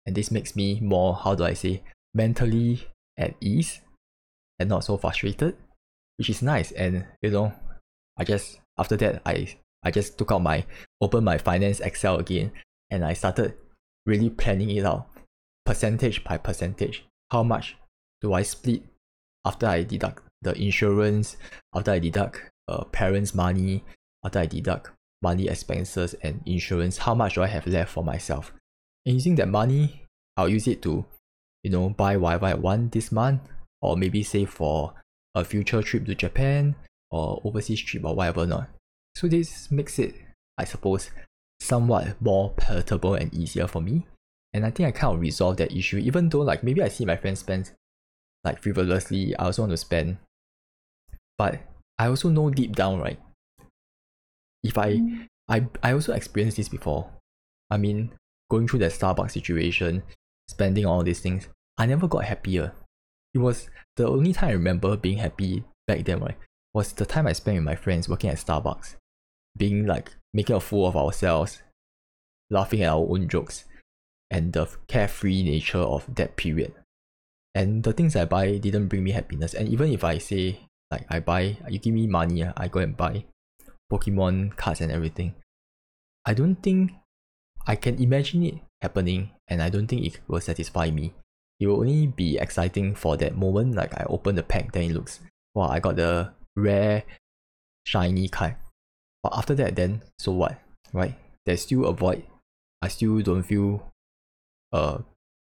And 0.06 0.16
this 0.16 0.30
makes 0.30 0.56
me 0.56 0.80
more, 0.80 1.14
how 1.14 1.34
do 1.34 1.44
I 1.44 1.54
say, 1.54 1.82
mentally 2.12 2.88
at 3.16 3.34
ease 3.40 3.80
and 4.58 4.68
not 4.68 4.84
so 4.84 4.96
frustrated, 4.96 5.56
which 6.16 6.30
is 6.30 6.42
nice. 6.42 6.73
And 6.73 7.06
you 7.23 7.30
know, 7.30 7.52
I 8.16 8.25
just 8.25 8.61
after 8.78 8.97
that 8.97 9.23
I 9.26 9.56
I 9.83 9.90
just 9.90 10.18
took 10.18 10.33
out 10.33 10.42
my 10.42 10.64
open 11.00 11.25
my 11.25 11.38
finance 11.38 11.80
Excel 11.80 12.18
again 12.18 12.52
and 12.90 13.04
I 13.04 13.12
started 13.12 13.54
really 14.06 14.30
planning 14.30 14.71
it 14.71 14.85
out 14.85 15.09
percentage 15.64 16.25
by 16.25 16.37
percentage. 16.37 17.04
How 17.30 17.42
much 17.42 17.76
do 18.21 18.33
I 18.33 18.42
split 18.42 18.83
after 19.44 19.66
I 19.66 19.83
deduct 19.83 20.23
the 20.42 20.54
insurance, 20.61 21.37
after 21.75 21.92
I 21.92 21.99
deduct 21.99 22.40
uh, 22.68 22.85
parents' 22.85 23.35
money, 23.35 23.83
after 24.25 24.40
I 24.40 24.47
deduct 24.47 24.90
money 25.23 25.49
expenses 25.49 26.14
and 26.23 26.42
insurance, 26.47 26.99
how 26.99 27.14
much 27.14 27.35
do 27.35 27.42
I 27.42 27.47
have 27.47 27.66
left 27.66 27.92
for 27.92 28.04
myself? 28.04 28.52
And 29.06 29.14
using 29.14 29.35
that 29.37 29.49
money, 29.49 30.06
I'll 30.37 30.49
use 30.49 30.68
it 30.68 30.83
to, 30.83 31.04
you 31.62 31.71
know, 31.71 31.90
buy 31.90 32.16
whatever 32.16 32.47
I 32.47 32.54
want 32.54 32.92
this 32.92 33.11
month, 33.11 33.40
or 33.80 33.97
maybe 33.97 34.23
save 34.23 34.50
for 34.50 34.94
a 35.34 35.44
future 35.44 35.82
trip 35.82 36.06
to 36.06 36.14
Japan 36.14 36.74
or 37.10 37.40
overseas 37.44 37.80
trip 37.80 38.04
or 38.04 38.14
whatever 38.14 38.46
not. 38.46 38.68
So 39.16 39.28
this 39.28 39.70
makes 39.70 39.98
it, 39.98 40.14
I 40.58 40.64
suppose, 40.64 41.10
somewhat 41.60 42.20
more 42.20 42.50
palatable 42.56 43.14
and 43.14 43.32
easier 43.34 43.66
for 43.66 43.80
me. 43.80 44.06
And 44.52 44.64
I 44.64 44.70
think 44.70 44.88
I 44.88 44.92
kind 44.92 45.14
of 45.14 45.20
resolved 45.20 45.58
that 45.58 45.72
issue, 45.72 45.98
even 45.98 46.28
though 46.28 46.40
like 46.40 46.62
maybe 46.62 46.82
I 46.82 46.88
see 46.88 47.04
my 47.04 47.16
friends 47.16 47.40
spend 47.40 47.72
like 48.44 48.62
frivolously, 48.62 49.34
I 49.36 49.46
also 49.46 49.62
want 49.62 49.70
to 49.72 49.76
spend. 49.76 50.18
But 51.38 51.60
I 51.98 52.06
also 52.06 52.28
know 52.28 52.50
deep 52.50 52.76
down, 52.76 53.00
right? 53.00 53.18
If 54.62 54.78
I 54.78 55.00
I 55.48 55.66
I 55.82 55.92
also 55.92 56.12
experienced 56.12 56.56
this 56.56 56.68
before. 56.68 57.10
I 57.70 57.76
mean, 57.76 58.12
going 58.50 58.68
through 58.68 58.80
that 58.80 58.92
Starbucks 58.92 59.32
situation, 59.32 60.02
spending 60.48 60.86
all 60.86 61.02
these 61.02 61.20
things, 61.20 61.48
I 61.78 61.86
never 61.86 62.06
got 62.06 62.24
happier. 62.24 62.72
It 63.34 63.38
was 63.38 63.68
the 63.96 64.06
only 64.06 64.32
time 64.32 64.50
I 64.50 64.52
remember 64.52 64.96
being 64.96 65.18
happy 65.18 65.64
back 65.86 66.04
then, 66.04 66.20
right? 66.20 66.36
Was 66.72 66.92
the 66.92 67.06
time 67.06 67.26
I 67.26 67.32
spent 67.32 67.56
with 67.56 67.64
my 67.64 67.74
friends 67.74 68.08
working 68.08 68.30
at 68.30 68.38
Starbucks. 68.38 68.96
Being 69.56 69.86
like 69.86 70.12
making 70.32 70.56
a 70.56 70.60
fool 70.60 70.86
of 70.86 70.96
ourselves, 70.96 71.62
laughing 72.50 72.82
at 72.82 72.90
our 72.90 73.06
own 73.08 73.28
jokes, 73.28 73.64
and 74.30 74.52
the 74.52 74.68
carefree 74.88 75.42
nature 75.42 75.78
of 75.78 76.12
that 76.14 76.36
period. 76.36 76.74
And 77.54 77.84
the 77.84 77.92
things 77.92 78.16
I 78.16 78.24
buy 78.24 78.58
didn't 78.58 78.88
bring 78.88 79.04
me 79.04 79.12
happiness. 79.12 79.54
And 79.54 79.68
even 79.68 79.92
if 79.92 80.02
I 80.02 80.18
say 80.18 80.58
like 80.90 81.06
I 81.08 81.20
buy, 81.20 81.58
you 81.68 81.78
give 81.78 81.94
me 81.94 82.06
money, 82.06 82.44
ah, 82.44 82.52
I 82.56 82.68
go 82.68 82.80
and 82.80 82.96
buy 82.96 83.24
Pokemon 83.90 84.56
cards 84.56 84.80
and 84.80 84.92
everything. 84.92 85.34
I 86.24 86.34
don't 86.34 86.56
think 86.56 86.92
I 87.66 87.76
can 87.76 88.00
imagine 88.02 88.44
it 88.44 88.54
happening, 88.82 89.30
and 89.48 89.62
I 89.62 89.70
don't 89.70 89.86
think 89.86 90.06
it 90.06 90.20
will 90.28 90.40
satisfy 90.40 90.90
me. 90.90 91.14
It 91.61 91.66
will 91.66 91.80
only 91.80 92.06
be 92.06 92.37
exciting 92.38 92.94
for 92.94 93.16
that 93.16 93.37
moment. 93.37 93.75
Like 93.75 93.94
I 93.94 94.04
open 94.08 94.34
the 94.34 94.42
pack, 94.42 94.73
then 94.73 94.90
it 94.90 94.92
looks 94.92 95.20
wow, 95.54 95.68
I 95.68 95.80
got 95.80 95.96
the 95.96 96.32
rare 96.56 97.04
shiny 97.87 98.28
card. 98.28 98.56
But 99.23 99.37
after 99.37 99.54
that, 99.54 99.76
then 99.76 100.02
so 100.18 100.32
what, 100.32 100.58
right? 100.92 101.14
There's 101.46 101.62
still 101.62 101.87
a 101.87 101.92
void. 101.92 102.25
I 102.82 102.88
still 102.88 103.20
don't 103.20 103.42
feel 103.42 103.90
uh 104.73 104.99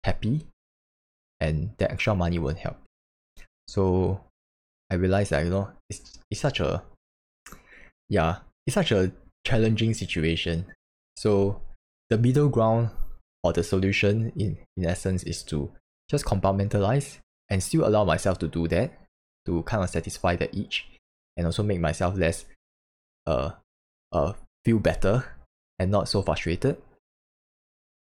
happy 0.04 0.46
and 1.40 1.72
the 1.78 1.92
extra 1.92 2.16
money 2.16 2.40
won't 2.40 2.60
help. 2.60 2.78
So 3.68 4.22
I 4.90 4.96
realized 4.96 5.32
that 5.32 5.44
you 5.44 5.50
know 5.50 5.70
it's 5.90 6.20
it's 6.32 6.42
such 6.42 6.60
a 6.60 6.84
yeah 8.10 8.38
it's 8.66 8.76
such 8.76 8.92
a 8.92 9.12
challenging 9.46 9.94
situation. 9.94 10.66
So 11.18 11.62
the 12.10 12.18
middle 12.18 12.50
ground 12.50 12.92
or 13.44 13.54
the 13.54 13.64
solution 13.64 14.32
in 14.36 14.58
in 14.78 14.86
essence 14.86 15.24
is 15.24 15.44
to 15.44 15.72
just 16.10 16.26
compartmentalize 16.26 17.20
and 17.50 17.62
still 17.62 17.88
allow 17.88 18.04
myself 18.04 18.40
to 18.40 18.48
do 18.48 18.68
that 18.68 18.92
to 19.46 19.64
kind 19.64 19.84
of 19.84 19.90
satisfy 19.90 20.36
the 20.36 20.54
itch 20.58 20.88
and 21.36 21.46
also 21.46 21.64
make 21.64 21.80
myself 21.80 22.18
less 22.18 22.46
uh 23.26 23.52
uh 24.12 24.34
feel 24.66 24.80
better 24.80 25.24
and 25.80 25.92
not 25.92 26.10
so 26.10 26.22
frustrated 26.22 26.78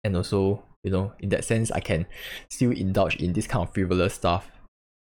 and 0.03 0.15
also 0.15 0.63
you 0.85 0.91
know, 0.91 1.13
in 1.19 1.29
that 1.29 1.43
sense, 1.43 1.71
I 1.71 1.79
can 1.79 2.05
still 2.47 2.69
indulge 2.69 3.15
in 3.15 3.33
this 3.33 3.47
kind 3.47 3.67
of 3.67 3.73
frivolous 3.73 4.13
stuff. 4.13 4.51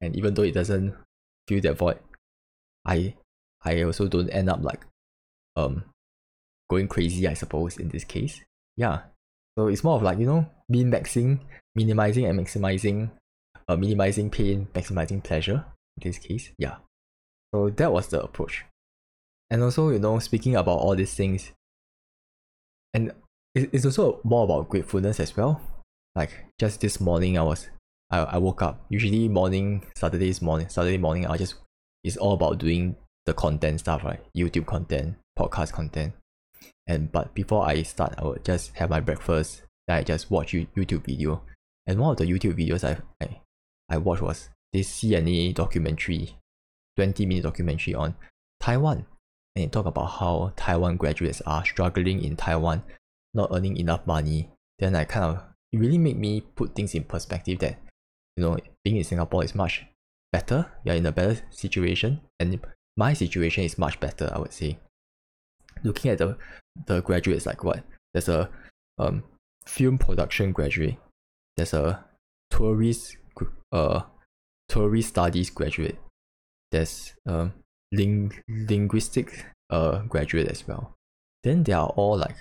And 0.01 0.17
even 0.17 0.33
though 0.33 0.43
it 0.43 0.55
doesn't 0.55 0.95
fill 1.47 1.61
that 1.61 1.77
void, 1.77 1.99
I 2.87 3.15
I 3.63 3.83
also 3.83 4.09
don't 4.09 4.31
end 4.31 4.49
up 4.49 4.65
like 4.65 4.81
um 5.57 5.85
going 6.71 6.89
crazy, 6.89 7.29
I 7.29 7.35
suppose, 7.35 7.77
in 7.77 7.91
this 7.91 8.05
case. 8.05 8.41
Yeah. 8.79 9.03
So 9.59 9.69
it's 9.69 9.85
more 9.85 9.97
of 9.97 10.03
like, 10.03 10.19
you 10.19 10.27
know, 10.27 10.47
min 10.69 10.91
maxing, 10.91 11.41
minimizing 11.75 12.27
and 12.27 12.39
maximizing, 12.39 13.11
uh, 13.69 13.77
minimizing 13.77 14.31
pain, 14.31 14.69
maximizing 14.75 15.23
pleasure 15.23 15.65
in 15.97 16.09
this 16.09 16.19
case. 16.19 16.51
Yeah. 16.59 16.77
So 17.55 17.71
that 17.71 17.93
was 17.93 18.09
the 18.09 18.23
approach. 18.23 18.65
And 19.51 19.63
also, 19.63 19.91
you 19.91 19.99
know, 19.99 20.19
speaking 20.19 20.57
about 20.57 20.79
all 20.79 20.97
these 20.97 21.15
things, 21.15 21.53
and 22.93 23.13
it's 23.55 23.85
also 23.85 24.21
more 24.25 24.45
about 24.45 24.69
gratefulness 24.69 25.21
as 25.21 25.37
well 25.37 25.61
like 26.15 26.31
just 26.59 26.81
this 26.81 27.01
morning 27.01 27.39
I 27.39 27.43
was 27.43 27.69
I, 28.11 28.19
I 28.19 28.39
woke 28.39 28.63
up. 28.63 28.85
Usually 28.89 29.29
morning, 29.29 29.85
Saturday's 29.97 30.41
morning, 30.41 30.69
Saturday 30.69 30.99
morning 30.99 31.27
I 31.27 31.37
just 31.37 31.55
it's 32.03 32.17
all 32.17 32.35
about 32.35 32.59
doing 32.59 32.97
the 33.27 33.35
content 33.35 33.81
stuff, 33.81 34.05
right? 34.05 34.21
YouTube 34.37 34.67
content, 34.67 35.17
podcast 35.39 35.73
content. 35.73 36.13
And 36.87 37.11
but 37.11 37.35
before 37.35 37.67
I 37.67 37.83
start, 37.83 38.15
I 38.19 38.25
would 38.25 38.45
just 38.45 38.77
have 38.77 38.91
my 38.91 39.01
breakfast. 39.01 39.63
Then 39.87 39.99
I 39.99 40.03
just 40.03 40.31
watch 40.31 40.53
YouTube 40.53 41.05
video. 41.05 41.43
And 41.87 41.99
one 41.99 42.13
of 42.13 42.17
the 42.17 42.27
YouTube 42.27 42.59
videos 42.59 42.85
I 42.85 42.99
I, 43.23 43.41
I 43.89 43.99
watched 43.99 44.23
was 44.23 44.49
this 44.73 44.91
CNA 44.91 45.55
documentary, 45.55 46.37
20 46.97 47.27
minute 47.27 47.45
documentary 47.45 47.95
on 47.95 48.15
Taiwan. 48.61 49.07
And 49.57 49.65
it 49.65 49.73
talked 49.73 49.89
about 49.89 50.07
how 50.07 50.53
Taiwan 50.57 50.97
graduates 50.97 51.41
are 51.47 51.65
struggling 51.65 52.23
in 52.23 52.37
Taiwan, 52.37 52.83
not 53.35 53.51
earning 53.53 53.77
enough 53.77 54.07
money. 54.07 54.51
Then 54.79 54.97
I 54.97 55.05
kind 55.05 55.37
of 55.37 55.43
it 55.73 55.79
really 55.79 55.99
made 55.99 56.19
me 56.19 56.41
put 56.41 56.75
things 56.75 56.95
in 56.95 57.05
perspective 57.05 57.59
that 57.61 57.79
you 58.37 58.45
know 58.45 58.57
being 58.85 58.97
in 58.97 59.05
Singapore 59.05 59.45
is 59.45 59.55
much 59.55 59.85
better. 60.33 60.71
You're 60.85 60.97
in 60.97 61.07
a 61.07 61.13
better 61.13 61.41
situation, 61.51 62.21
and 62.41 62.61
my 62.97 63.13
situation 63.13 63.65
is 63.65 63.79
much 63.79 64.01
better. 64.01 64.31
I 64.35 64.39
would 64.39 64.53
say. 64.53 64.79
Looking 65.85 66.11
at 66.11 66.19
the 66.19 66.37
the 66.87 67.01
graduates, 67.03 67.47
like 67.47 67.63
what 67.63 67.85
there's 68.13 68.29
a 68.29 68.51
um 68.99 69.23
film 69.67 69.99
production 69.99 70.53
graduate, 70.53 70.97
there's 71.57 71.75
a 71.75 72.05
tourist 72.51 73.17
uh 73.73 74.03
tourist 74.69 75.09
studies 75.11 75.51
graduate, 75.51 75.99
there's 76.73 77.15
um 77.27 77.53
ling- 77.93 78.43
linguistic 78.49 79.47
uh 79.71 79.99
graduate 80.03 80.49
as 80.49 80.67
well. 80.67 80.95
Then 81.43 81.63
they 81.63 81.73
are 81.73 81.89
all 81.89 82.17
like 82.17 82.37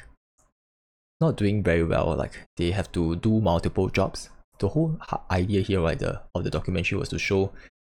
not 1.20 1.38
doing 1.38 1.64
very 1.64 1.84
well. 1.84 2.16
Like 2.16 2.40
they 2.58 2.72
have 2.72 2.92
to 2.94 3.16
do 3.18 3.42
multiple 3.42 3.90
jobs. 3.90 4.30
The 4.60 4.70
whole 4.70 4.98
idea 5.30 5.62
here, 5.62 5.82
right, 5.82 6.00
the 6.00 6.22
of 6.36 6.44
the 6.44 6.50
documentary 6.50 6.98
was 6.98 7.10
to 7.10 7.20
show 7.20 7.52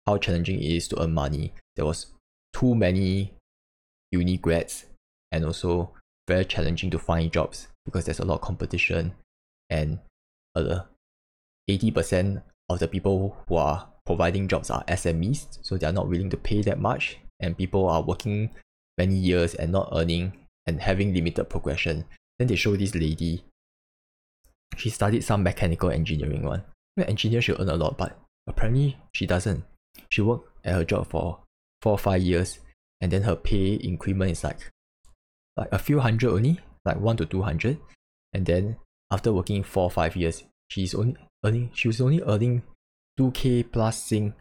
how 0.07 0.19
challenging 0.19 0.59
it 0.61 0.71
is 0.71 0.89
to 0.89 1.03
earn 1.03 1.13
money. 1.13 1.53
There 1.77 1.85
was 1.85 2.07
too 2.53 2.75
many 2.75 3.35
uni 4.11 4.39
grads 4.39 4.87
and 5.37 5.45
also 5.45 5.93
very 6.27 6.45
challenging 6.45 6.91
to 6.91 6.99
find 6.99 7.31
jobs 7.31 7.69
because 7.85 8.05
there's 8.05 8.19
a 8.19 8.25
lot 8.25 8.37
of 8.37 8.41
competition 8.41 9.15
and 9.71 10.01
uh, 10.57 10.81
80% 11.71 12.43
of 12.69 12.79
the 12.79 12.89
people 12.89 13.37
who 13.49 13.57
are 13.57 13.89
providing 14.05 14.49
jobs 14.49 14.71
are 14.71 14.85
SMEs, 14.85 15.59
so 15.63 15.77
they 15.77 15.87
are 15.87 15.93
not 15.93 16.09
willing 16.09 16.31
to 16.31 16.37
pay 16.37 16.63
that 16.63 16.81
much, 16.81 17.19
and 17.41 17.59
people 17.59 17.89
are 17.89 18.03
working 18.03 18.51
many 18.97 19.15
years 19.15 19.55
and 19.55 19.73
not 19.73 19.89
earning 19.93 20.33
and 20.67 20.81
having 20.81 21.13
limited 21.13 21.45
progression. 21.45 22.07
Then 22.39 22.49
they 22.49 22.57
show 22.57 22.77
this 22.77 22.95
lady. 22.95 23.45
She 24.77 24.91
studied 24.91 25.25
some 25.25 25.43
mechanical 25.43 25.91
engineering 25.91 26.45
one. 26.45 26.65
Well, 26.97 27.07
engineer 27.09 27.43
should 27.43 27.61
earn 27.61 27.69
a 27.69 27.77
lot, 27.77 27.99
but 27.99 28.19
apparently 28.47 28.97
she 29.13 29.27
doesn't. 29.27 29.65
She 30.09 30.23
worked 30.23 30.49
at 30.65 30.75
her 30.75 30.85
job 30.85 31.09
for 31.09 31.41
four 31.83 31.93
or 31.93 31.99
five 31.99 32.23
years, 32.23 32.61
and 33.01 33.11
then 33.11 33.23
her 33.23 33.37
pay 33.37 33.75
increment 33.75 34.33
is 34.33 34.45
like 34.45 34.71
like 35.57 35.69
a 35.73 35.79
few 35.79 36.01
hundred 36.01 36.31
only, 36.33 36.61
like 36.85 37.01
one 37.01 37.17
to 37.17 37.27
two 37.27 37.43
hundred. 37.43 37.79
And 38.33 38.45
then 38.45 38.77
after 39.11 39.33
working 39.33 39.63
four 39.63 39.85
or 39.85 39.91
five 39.91 40.17
years, 40.17 40.45
she's 40.69 40.95
only 40.95 41.17
earning 41.45 41.71
she 41.75 41.89
was 41.89 42.01
only 42.01 42.23
earning 42.23 42.63
two 43.17 43.31
K 43.31 43.63
plus 43.63 44.05
sing. 44.05 44.35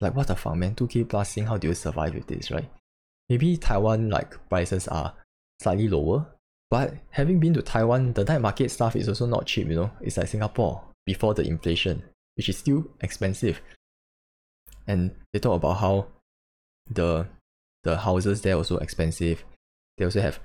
Like 0.00 0.14
what 0.14 0.28
the 0.28 0.36
fuck 0.36 0.56
man, 0.56 0.74
two 0.74 0.86
K 0.86 1.04
plus 1.04 1.30
sing, 1.30 1.46
how 1.46 1.58
do 1.58 1.68
you 1.68 1.74
survive 1.74 2.14
with 2.14 2.26
this, 2.26 2.50
right? 2.50 2.70
Maybe 3.28 3.56
Taiwan 3.56 4.08
like 4.08 4.48
prices 4.48 4.88
are 4.88 5.14
slightly 5.60 5.88
lower, 5.88 6.26
but 6.70 6.94
having 7.10 7.38
been 7.38 7.54
to 7.54 7.62
Taiwan, 7.62 8.14
the 8.14 8.24
night 8.24 8.40
market 8.40 8.70
stuff 8.70 8.96
is 8.96 9.08
also 9.08 9.26
not 9.26 9.46
cheap, 9.46 9.68
you 9.68 9.74
know. 9.74 9.90
It's 10.00 10.16
like 10.16 10.28
Singapore 10.28 10.82
before 11.04 11.34
the 11.34 11.42
inflation, 11.42 12.02
which 12.36 12.48
is 12.48 12.56
still 12.56 12.86
expensive. 13.00 13.60
And 14.86 15.14
they 15.32 15.38
talk 15.38 15.56
about 15.56 15.74
how 15.74 16.06
the 16.88 17.28
the 17.84 17.98
houses 17.98 18.40
there 18.40 18.56
also 18.56 18.78
expensive. 18.78 19.44
They 20.00 20.06
also 20.06 20.22
have 20.22 20.40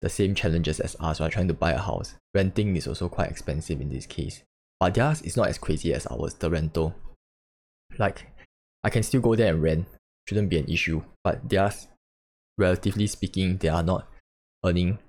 the 0.00 0.08
same 0.08 0.32
challenges 0.36 0.78
as 0.78 0.94
us 1.00 1.18
while 1.18 1.28
trying 1.28 1.48
to 1.48 1.54
buy 1.54 1.72
a 1.72 1.78
house. 1.78 2.14
Renting 2.36 2.76
is 2.76 2.86
also 2.86 3.08
quite 3.08 3.30
expensive 3.30 3.80
in 3.80 3.88
this 3.88 4.06
case. 4.06 4.44
But 4.78 4.94
theirs 4.94 5.22
is 5.22 5.36
not 5.36 5.48
as 5.48 5.58
crazy 5.58 5.92
as 5.92 6.06
ours, 6.06 6.34
the 6.34 6.48
rental. 6.48 6.94
Like, 7.98 8.28
I 8.84 8.90
can 8.90 9.02
still 9.02 9.20
go 9.20 9.34
there 9.34 9.52
and 9.52 9.60
rent, 9.60 9.86
shouldn't 10.28 10.50
be 10.50 10.58
an 10.58 10.68
issue. 10.68 11.02
But 11.24 11.48
theirs, 11.48 11.88
relatively 12.56 13.08
speaking, 13.08 13.56
they 13.56 13.70
are 13.70 13.82
not 13.82 14.06
earning 14.64 15.00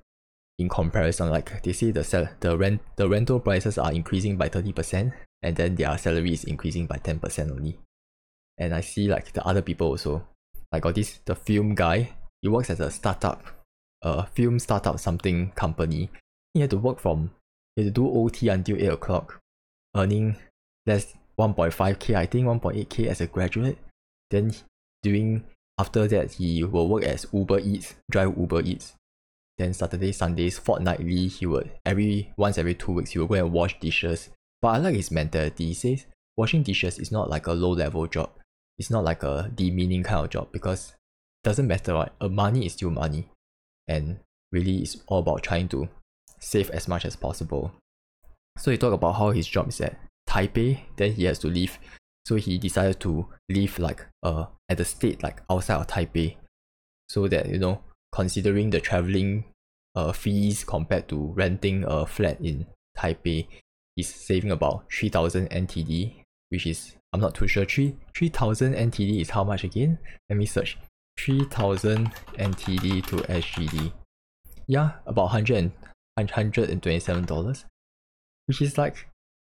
in 0.58 0.70
comparison. 0.70 1.30
Like 1.30 1.62
they 1.62 1.74
say 1.74 1.92
the 1.92 2.04
sell 2.04 2.30
the 2.40 2.58
rent 2.58 2.82
the 2.96 3.08
rental 3.08 3.40
prices 3.40 3.78
are 3.78 3.94
increasing 3.94 4.38
by 4.38 4.50
30% 4.50 5.14
and 5.44 5.56
then 5.56 5.76
their 5.76 5.96
salary 6.00 6.34
is 6.34 6.46
increasing 6.46 6.88
by 6.88 6.98
10% 6.98 7.52
only. 7.52 7.78
And 8.58 8.74
I 8.74 8.82
see 8.82 9.08
like 9.08 9.34
the 9.34 9.46
other 9.46 9.62
people 9.62 9.90
also. 9.90 10.28
Like 10.72 10.82
got 10.82 10.96
this 10.96 11.20
the 11.26 11.36
film 11.36 11.76
guy, 11.76 12.16
he 12.42 12.48
works 12.48 12.72
as 12.72 12.80
a 12.80 12.90
startup 12.90 13.44
a 14.04 14.26
film 14.28 14.60
startup 14.60 15.00
something 15.00 15.52
company, 15.52 16.10
he 16.54 16.62
had 16.62 16.70
to 16.70 16.78
work 16.78 17.00
from, 17.00 17.32
he 17.76 17.84
had 17.84 17.96
to 17.96 18.02
do 18.02 18.08
OT 18.08 18.50
until 18.50 18.78
8 18.78 18.88
o'clock, 18.88 19.40
earning 19.96 20.36
less 20.86 21.14
1.5k, 21.40 22.16
I 22.16 22.26
think 22.26 22.46
1.8k 22.46 23.08
as 23.08 23.22
a 23.22 23.28
graduate. 23.28 23.78
Then 24.30 24.54
doing, 25.02 25.46
after 25.80 26.08
that, 26.08 26.34
he 26.34 26.64
will 26.64 26.88
work 26.88 27.04
as 27.04 27.26
Uber 27.34 27.60
Eats, 27.60 27.96
drive 28.12 28.38
Uber 28.38 28.62
Eats. 28.62 28.94
Then 29.58 29.74
Saturday, 29.74 30.12
Sundays, 30.12 30.58
fortnightly, 30.58 31.28
he 31.28 31.46
would, 31.46 31.72
every, 31.86 32.34
once 32.38 32.58
every 32.58 32.76
two 32.76 32.92
weeks, 32.92 33.12
he 33.12 33.20
will 33.20 33.28
go 33.28 33.36
and 33.36 33.52
wash 33.52 33.80
dishes. 33.80 34.30
But 34.62 34.70
I 34.70 34.78
like 34.78 34.96
his 34.96 35.12
mentality. 35.12 35.68
He 35.68 35.74
says, 35.74 36.06
washing 36.36 36.64
dishes 36.64 36.98
is 36.98 37.12
not 37.12 37.30
like 37.30 37.48
a 37.48 37.54
low 37.54 37.72
level 37.72 38.08
job. 38.08 38.32
It's 38.78 38.90
not 38.90 39.04
like 39.04 39.22
a 39.24 39.52
demeaning 39.54 40.04
kind 40.04 40.26
of 40.26 40.32
job 40.32 40.52
because 40.52 40.94
doesn't 41.44 41.68
matter, 41.68 41.94
right? 41.94 42.12
Money 42.22 42.66
is 42.66 42.74
still 42.74 42.90
money 42.90 43.30
and 43.88 44.20
really 44.52 44.78
it's 44.78 44.98
all 45.08 45.20
about 45.20 45.44
trying 45.44 45.68
to 45.70 45.90
save 46.40 46.70
as 46.72 46.88
much 46.88 47.06
as 47.06 47.16
possible. 47.16 47.72
So 48.58 48.72
he 48.72 48.78
talked 48.78 48.94
about 48.94 49.14
how 49.14 49.32
his 49.32 49.48
job 49.48 49.70
is 49.70 49.82
at 49.82 49.98
Taipei, 50.30 50.80
then 50.98 51.14
he 51.14 51.26
has 51.26 51.40
to 51.40 51.48
leave. 51.48 51.80
So 52.26 52.36
he 52.36 52.58
decided 52.58 53.00
to 53.02 53.28
live 53.50 53.80
like 53.80 54.06
uh 54.22 54.46
at 54.70 54.78
the 54.78 54.86
state 54.86 55.24
like 55.24 55.42
outside 55.50 55.82
of 55.82 55.88
Taipei. 55.88 56.38
So 57.10 57.28
that 57.28 57.50
you 57.50 57.60
know, 57.60 57.82
considering 58.12 58.70
the 58.70 58.80
traveling 58.80 59.46
uh 59.96 60.12
fees 60.12 60.64
compared 60.64 61.08
to 61.10 61.34
renting 61.36 61.84
a 61.86 62.06
flat 62.06 62.40
in 62.40 62.68
Taipei, 62.98 63.48
he's 63.96 64.14
saving 64.14 64.52
about 64.52 64.86
three 64.92 65.10
thousand 65.10 65.50
NTD, 65.50 66.24
which 66.50 66.66
is 66.68 66.96
I'm 67.12 67.20
not 67.20 67.36
too 67.36 67.48
sure. 67.48 67.66
Three 67.66 67.98
three 68.16 68.30
thousand 68.30 68.76
NTD 68.76 69.22
is 69.22 69.32
how 69.32 69.44
much 69.44 69.64
again? 69.64 70.00
Let 70.30 70.38
me 70.38 70.46
search. 70.46 70.78
3000 71.18 72.12
NTD 72.38 73.06
to 73.08 73.16
SGD. 73.18 73.92
Yeah, 74.68 74.92
about 75.06 75.26
100 75.26 75.72
$127. 76.20 77.66
Which 78.46 78.62
is 78.62 78.78
like, 78.78 79.08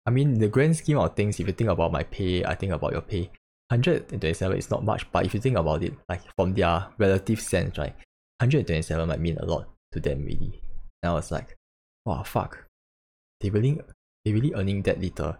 I 0.06 0.10
mean, 0.10 0.40
the 0.40 0.48
grand 0.48 0.78
scheme 0.78 0.98
of 0.98 1.16
things, 1.16 1.40
if 1.40 1.48
you 1.48 1.54
think 1.54 1.70
about 1.70 1.92
my 1.92 2.04
pay, 2.04 2.44
I 2.44 2.56
think 2.56 2.72
about 2.72 2.94
your 2.94 3.02
pay. 3.02 3.30
127 3.70 4.58
is 4.58 4.72
not 4.72 4.84
much, 4.84 5.12
but 5.12 5.26
if 5.26 5.34
you 5.34 5.42
think 5.42 5.58
about 5.58 5.84
it, 5.84 5.94
like 6.08 6.22
from 6.36 6.54
their 6.54 6.88
relative 6.98 7.42
sense, 7.42 7.78
right, 7.78 7.94
127 8.40 9.08
might 9.08 9.20
mean 9.20 9.38
a 9.38 9.46
lot 9.46 9.68
to 9.92 10.00
them 10.00 10.24
really. 10.24 10.62
And 11.04 11.12
I 11.12 11.14
was 11.14 11.32
like, 11.32 11.56
wow, 12.06 12.24
fuck. 12.24 12.66
They 13.42 13.50
really, 13.50 13.82
they 14.24 14.32
really 14.32 14.54
earning 14.54 14.84
that 14.84 15.02
little. 15.02 15.36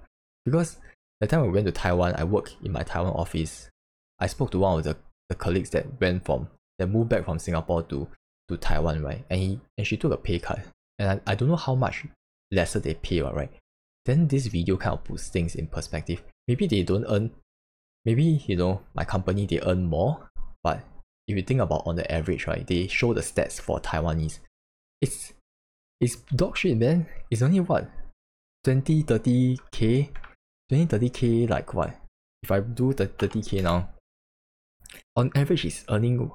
Because 0.46 0.78
the 1.22 1.28
time 1.28 1.44
I 1.44 1.48
went 1.48 1.66
to 1.68 1.72
Taiwan, 1.72 2.16
I 2.18 2.26
work 2.26 2.52
in 2.64 2.74
my 2.74 2.84
Taiwan 2.84 3.14
office. 3.14 3.70
I 4.20 4.28
spoke 4.28 4.52
to 4.52 4.60
one 4.60 4.80
of 4.80 4.84
the 4.84 4.98
the 5.30 5.36
colleagues 5.36 5.70
that 5.72 6.00
went 6.00 6.26
from 6.26 6.48
that 6.80 6.88
moved 6.88 7.10
back 7.10 7.26
from 7.26 7.40
Singapore 7.40 7.84
to 7.84 8.08
to 8.48 8.58
Taiwan, 8.58 9.04
right? 9.04 9.26
And 9.30 9.40
he 9.40 9.60
and 9.78 9.88
she 9.88 9.98
took 9.98 10.14
a 10.14 10.18
pay 10.18 10.40
cut, 10.40 10.60
and 11.00 11.22
I, 11.26 11.32
I 11.32 11.36
don't 11.36 11.50
know 11.50 11.56
how 11.56 11.76
much 11.76 12.06
lesser 12.52 12.80
they 12.80 12.94
pay, 12.94 13.22
right? 13.22 13.52
Then 14.06 14.28
this 14.28 14.48
video 14.48 14.78
kind 14.78 14.94
of 14.94 15.04
puts 15.04 15.28
things 15.28 15.56
in 15.56 15.68
perspective. 15.68 16.24
Maybe 16.48 16.66
they 16.66 16.84
don't 16.84 17.06
earn, 17.10 17.32
maybe 18.06 18.44
you 18.48 18.56
know 18.56 18.82
my 18.94 19.04
company 19.04 19.46
they 19.46 19.60
earn 19.62 19.86
more, 19.86 20.30
but 20.64 20.82
if 21.28 21.36
you 21.36 21.44
think 21.44 21.60
about 21.60 21.84
on 21.86 21.98
the 21.98 22.10
average, 22.12 22.48
right? 22.48 22.66
They 22.66 22.88
show 22.88 23.14
the 23.14 23.22
stats 23.22 23.60
for 23.60 23.80
Taiwanese. 23.82 24.40
It's 25.02 25.34
it's 26.00 26.16
dog 26.34 26.58
shit, 26.58 26.78
man. 26.78 27.08
It's 27.30 27.42
only 27.42 27.60
what 27.60 27.90
20, 28.64 29.04
30k, 29.04 30.10
20, 30.70 30.86
30k. 30.86 31.50
Like 31.50 31.74
what? 31.74 31.94
If 32.44 32.52
I 32.52 32.60
do 32.62 32.94
the 32.94 33.08
30k 33.08 33.64
now, 33.64 33.90
on 35.16 35.32
average 35.36 35.66
is 35.66 35.86
earning 35.90 36.32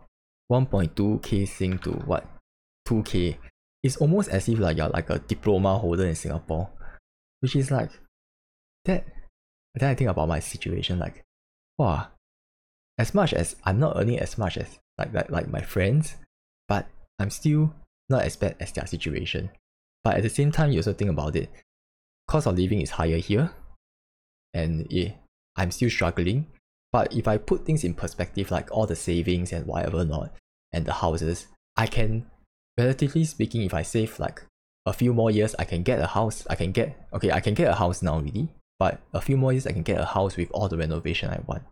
1.2k 0.50 1.48
sing 1.48 1.78
to 1.78 1.90
what? 1.90 2.26
2k 2.88 3.36
it's 3.82 3.96
almost 3.96 4.28
as 4.28 4.48
if 4.48 4.58
like 4.58 4.76
you're 4.76 4.88
like 4.88 5.10
a 5.10 5.18
diploma 5.20 5.78
holder 5.78 6.04
in 6.04 6.14
singapore 6.14 6.68
which 7.40 7.54
is 7.54 7.70
like 7.70 7.90
that 8.84 9.06
then 9.74 9.90
i 9.90 9.94
think 9.94 10.10
about 10.10 10.28
my 10.28 10.40
situation 10.40 10.98
like 10.98 11.22
wow 11.78 12.08
as 12.98 13.14
much 13.14 13.32
as 13.32 13.54
i'm 13.64 13.78
not 13.78 13.96
earning 13.96 14.18
as 14.18 14.36
much 14.36 14.56
as 14.56 14.78
like 14.98 15.14
like, 15.14 15.30
like 15.30 15.48
my 15.48 15.60
friends 15.60 16.16
but 16.68 16.88
i'm 17.20 17.30
still 17.30 17.72
not 18.12 18.22
as 18.22 18.36
bad 18.36 18.54
as 18.60 18.70
their 18.72 18.86
situation. 18.86 19.50
But 20.04 20.16
at 20.16 20.22
the 20.22 20.28
same 20.28 20.52
time 20.52 20.70
you 20.70 20.78
also 20.78 20.92
think 20.92 21.10
about 21.10 21.34
it. 21.34 21.50
Cost 22.28 22.46
of 22.46 22.56
living 22.56 22.80
is 22.80 22.90
higher 22.90 23.16
here 23.16 23.50
and 24.54 24.86
yeah, 24.90 25.12
i'm 25.56 25.70
still 25.70 25.90
struggling 25.90 26.46
but 26.92 27.14
if 27.14 27.26
I 27.26 27.38
put 27.38 27.64
things 27.64 27.84
in 27.84 27.94
perspective, 27.94 28.50
like 28.50 28.70
all 28.70 28.86
the 28.86 28.96
savings 28.96 29.52
and 29.52 29.66
whatever 29.66 30.04
not, 30.04 30.34
and 30.72 30.84
the 30.84 30.92
houses, 30.92 31.46
I 31.76 31.86
can, 31.86 32.26
relatively 32.76 33.24
speaking, 33.24 33.62
if 33.62 33.74
I 33.74 33.82
save 33.82 34.18
like 34.18 34.42
a 34.84 34.92
few 34.92 35.14
more 35.14 35.30
years, 35.30 35.54
I 35.58 35.64
can 35.64 35.82
get 35.82 36.00
a 36.00 36.06
house. 36.06 36.46
I 36.50 36.54
can 36.54 36.72
get, 36.72 37.08
okay, 37.12 37.30
I 37.30 37.40
can 37.40 37.54
get 37.54 37.70
a 37.70 37.74
house 37.74 38.02
now 38.02 38.18
really. 38.18 38.48
but 38.82 38.98
a 39.14 39.20
few 39.20 39.36
more 39.36 39.52
years 39.52 39.64
I 39.64 39.70
can 39.70 39.84
get 39.84 40.00
a 40.00 40.04
house 40.04 40.36
with 40.36 40.50
all 40.50 40.66
the 40.68 40.76
renovation 40.76 41.30
I 41.30 41.38
want. 41.46 41.62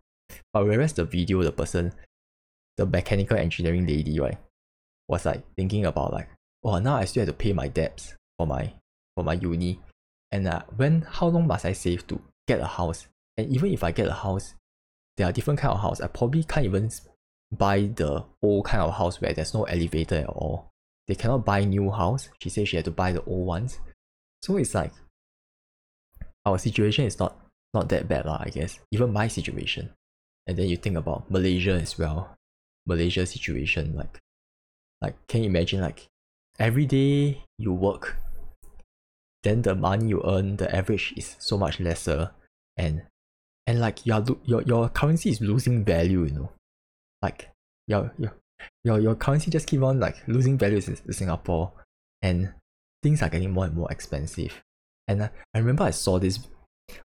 But 0.53 0.65
whereas 0.65 0.93
the 0.93 1.03
video, 1.03 1.43
the 1.43 1.51
person, 1.51 1.91
the 2.77 2.85
mechanical 2.85 3.35
engineering 3.35 3.85
lady, 3.85 4.17
right, 4.17 4.37
was 5.09 5.25
like 5.25 5.43
thinking 5.57 5.85
about 5.85 6.13
like, 6.13 6.29
oh, 6.63 6.79
now 6.79 6.95
I 6.95 7.03
still 7.03 7.25
have 7.25 7.27
to 7.27 7.33
pay 7.33 7.51
my 7.51 7.67
debts 7.67 8.15
for 8.37 8.47
my 8.47 8.73
for 9.13 9.25
my 9.25 9.33
uni, 9.33 9.81
and 10.31 10.47
uh, 10.47 10.61
when 10.77 11.01
how 11.01 11.27
long 11.27 11.47
must 11.47 11.65
I 11.65 11.73
save 11.73 12.07
to 12.07 12.21
get 12.47 12.61
a 12.61 12.65
house? 12.65 13.07
And 13.35 13.51
even 13.51 13.73
if 13.73 13.83
I 13.83 13.91
get 13.91 14.07
a 14.07 14.13
house, 14.13 14.53
there 15.21 15.29
are 15.29 15.31
different 15.31 15.59
kind 15.59 15.71
of 15.71 15.81
house. 15.81 16.01
I 16.01 16.07
probably 16.07 16.43
can't 16.43 16.65
even 16.65 16.89
buy 17.55 17.91
the 17.93 18.25
old 18.41 18.65
kind 18.65 18.81
of 18.81 18.95
house 18.95 19.21
where 19.21 19.31
there's 19.31 19.53
no 19.53 19.65
elevator 19.65 20.15
at 20.15 20.25
all. 20.25 20.71
They 21.07 21.13
cannot 21.13 21.45
buy 21.45 21.63
new 21.63 21.91
house. 21.91 22.29
She 22.39 22.49
said 22.49 22.67
she 22.67 22.77
had 22.77 22.85
to 22.85 22.91
buy 22.91 23.11
the 23.11 23.23
old 23.25 23.45
ones. 23.45 23.77
So 24.41 24.57
it's 24.57 24.73
like 24.73 24.91
our 26.43 26.57
situation 26.57 27.05
is 27.05 27.19
not 27.19 27.37
not 27.71 27.89
that 27.89 28.07
bad 28.07 28.25
lah, 28.25 28.41
I 28.41 28.49
guess. 28.49 28.79
Even 28.89 29.13
my 29.13 29.27
situation. 29.27 29.93
And 30.47 30.57
then 30.57 30.67
you 30.67 30.75
think 30.75 30.97
about 30.97 31.29
Malaysia 31.29 31.73
as 31.73 31.99
well. 31.99 32.33
Malaysia 32.87 33.27
situation, 33.27 33.93
like 33.95 34.17
like 35.03 35.15
can 35.27 35.43
you 35.43 35.49
imagine 35.49 35.81
like 35.81 36.07
every 36.57 36.87
day 36.87 37.43
you 37.59 37.73
work, 37.73 38.17
then 39.43 39.61
the 39.61 39.75
money 39.75 40.07
you 40.07 40.23
earn, 40.25 40.57
the 40.57 40.75
average 40.75 41.13
is 41.15 41.35
so 41.37 41.59
much 41.59 41.79
lesser 41.79 42.31
and 42.75 43.03
and 43.71 43.79
like 43.79 44.05
your 44.05 44.21
your 44.43 44.61
your 44.63 44.89
currency 44.89 45.29
is 45.29 45.39
losing 45.39 45.85
value, 45.85 46.25
you 46.25 46.31
know. 46.31 46.51
Like 47.21 47.49
your 47.87 48.11
your 48.17 48.33
your 48.83 48.99
your 48.99 49.15
currency 49.15 49.49
just 49.49 49.65
keep 49.65 49.81
on 49.81 49.97
like 49.97 50.17
losing 50.27 50.57
value 50.57 50.81
in 50.85 51.13
Singapore 51.13 51.71
and 52.21 52.53
things 53.01 53.21
are 53.21 53.29
getting 53.29 53.51
more 53.51 53.63
and 53.63 53.73
more 53.73 53.89
expensive. 53.89 54.61
And 55.07 55.23
I, 55.23 55.29
I 55.53 55.59
remember 55.59 55.85
I 55.85 55.91
saw 55.91 56.19
this 56.19 56.39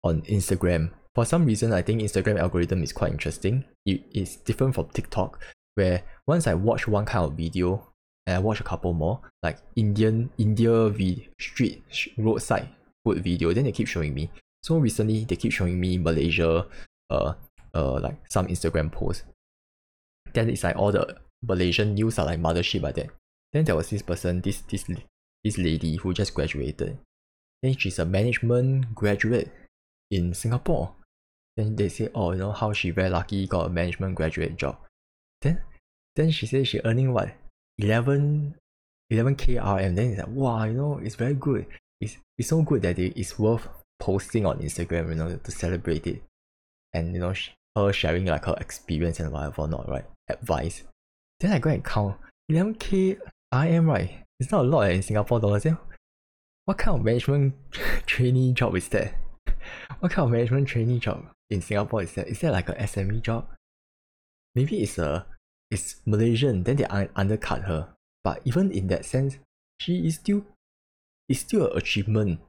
on 0.04 0.20
Instagram. 0.22 0.90
For 1.14 1.24
some 1.24 1.46
reason, 1.46 1.72
I 1.72 1.80
think 1.80 2.02
Instagram 2.02 2.38
algorithm 2.38 2.82
is 2.82 2.92
quite 2.92 3.10
interesting. 3.12 3.64
It 3.86 4.04
is 4.12 4.36
different 4.36 4.74
from 4.74 4.90
TikTok, 4.90 5.42
where 5.76 6.02
once 6.26 6.46
I 6.46 6.52
watch 6.52 6.86
one 6.86 7.06
kind 7.06 7.24
of 7.24 7.38
video 7.38 7.88
and 8.26 8.36
I 8.36 8.38
watch 8.38 8.60
a 8.60 8.64
couple 8.64 8.92
more, 8.92 9.22
like 9.42 9.56
Indian 9.76 10.28
India 10.36 10.90
v 10.90 11.30
street 11.40 11.82
roadside 12.18 12.68
food 13.02 13.24
video, 13.24 13.54
then 13.54 13.64
they 13.64 13.72
keep 13.72 13.88
showing 13.88 14.12
me. 14.12 14.30
So 14.62 14.78
recently 14.78 15.24
they 15.24 15.36
keep 15.36 15.52
showing 15.52 15.80
me 15.80 15.98
Malaysia, 15.98 16.66
uh, 17.08 17.34
uh, 17.74 18.00
like 18.00 18.20
some 18.28 18.46
Instagram 18.46 18.92
posts. 18.92 19.24
Then 20.32 20.50
it's 20.50 20.64
like 20.64 20.76
all 20.76 20.92
the 20.92 21.16
Malaysian 21.42 21.94
news 21.94 22.18
are 22.18 22.26
like 22.26 22.40
mothership 22.40 22.82
like 22.82 22.96
that. 22.96 23.10
Then 23.52 23.64
there 23.64 23.76
was 23.76 23.90
this 23.90 24.02
person, 24.02 24.40
this 24.40 24.60
this 24.62 24.84
this 25.42 25.58
lady 25.58 25.96
who 25.96 26.12
just 26.12 26.34
graduated. 26.34 26.98
Then 27.62 27.76
she's 27.76 27.98
a 27.98 28.04
management 28.04 28.94
graduate 28.94 29.50
in 30.10 30.34
Singapore. 30.34 30.94
Then 31.56 31.76
they 31.76 31.88
say, 31.88 32.08
oh, 32.14 32.32
you 32.32 32.38
know 32.38 32.52
how 32.52 32.72
she 32.72 32.90
very 32.90 33.10
lucky 33.10 33.46
got 33.46 33.66
a 33.66 33.70
management 33.70 34.14
graduate 34.14 34.56
job. 34.56 34.76
Then 35.42 35.62
then 36.16 36.30
she 36.30 36.46
said 36.46 36.68
she 36.68 36.80
earning 36.84 37.12
what 37.12 37.32
11 37.78 38.54
11k 39.12 39.58
RM. 39.58 39.94
Then 39.94 40.10
it's 40.10 40.18
like 40.18 40.28
wow, 40.28 40.64
you 40.64 40.74
know, 40.74 41.00
it's 41.02 41.16
very 41.16 41.34
good. 41.34 41.66
It's 42.00 42.18
it's 42.38 42.48
so 42.48 42.62
good 42.62 42.82
that 42.82 42.98
it, 42.98 43.18
it's 43.18 43.38
worth 43.38 43.68
posting 44.00 44.46
on 44.46 44.58
Instagram, 44.58 45.10
you 45.10 45.14
know, 45.14 45.36
to 45.36 45.50
celebrate 45.50 46.06
it. 46.06 46.22
And 46.92 47.14
you 47.14 47.20
know, 47.20 47.34
her 47.76 47.92
sharing 47.92 48.26
like 48.26 48.46
her 48.46 48.56
experience 48.58 49.20
and 49.20 49.32
whatever 49.32 49.68
not, 49.68 49.88
right? 49.88 50.04
Advice. 50.28 50.82
Then 51.38 51.52
I 51.52 51.58
go 51.58 51.70
and 51.70 51.84
count 51.84 52.16
11k 52.50 53.18
RM, 53.52 53.86
right? 53.86 54.24
It's 54.40 54.50
not 54.50 54.64
a 54.64 54.68
lot 54.68 54.82
eh, 54.82 54.94
in 54.94 55.02
Singapore 55.02 55.40
dollars. 55.40 55.64
Yeah? 55.64 55.76
What 56.64 56.78
kind 56.78 56.98
of 56.98 57.04
management 57.04 57.54
trainee 58.06 58.52
job 58.52 58.76
is 58.76 58.88
that? 58.88 59.14
What 60.00 60.12
kind 60.12 60.26
of 60.26 60.32
management 60.32 60.68
trainee 60.68 60.98
job 60.98 61.26
in 61.50 61.60
Singapore 61.60 62.02
is 62.02 62.12
that? 62.12 62.28
Is 62.28 62.40
that 62.40 62.52
like 62.52 62.68
a 62.68 62.74
SME 62.74 63.22
job? 63.22 63.46
Maybe 64.54 64.82
it's 64.82 64.98
a 64.98 65.26
it's 65.70 66.00
Malaysian, 66.06 66.64
then 66.64 66.76
they 66.76 66.84
un- 66.84 67.10
undercut 67.14 67.62
her. 67.62 67.88
But 68.24 68.40
even 68.44 68.72
in 68.72 68.88
that 68.88 69.04
sense, 69.04 69.38
she 69.78 70.06
is 70.06 70.16
still 70.16 70.44
it's 71.28 71.40
still 71.40 71.70
an 71.70 71.76
achievement 71.76 72.40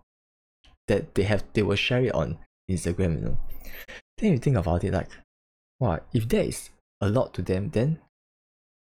that 0.88 1.16
they 1.16 1.24
have 1.24 1.44
they 1.54 1.62
will 1.62 1.76
share 1.76 2.04
it 2.04 2.14
on 2.14 2.38
Instagram, 2.70 3.20
you 3.20 3.26
know. 3.26 3.38
Then 4.18 4.34
you 4.34 4.38
think 4.38 4.58
about 4.58 4.84
it 4.84 4.94
like, 4.94 5.10
wow, 5.80 6.00
if 6.14 6.28
that 6.30 6.46
is 6.46 6.70
a 7.02 7.10
lot 7.10 7.34
to 7.36 7.42
them, 7.42 7.70
then 7.72 8.00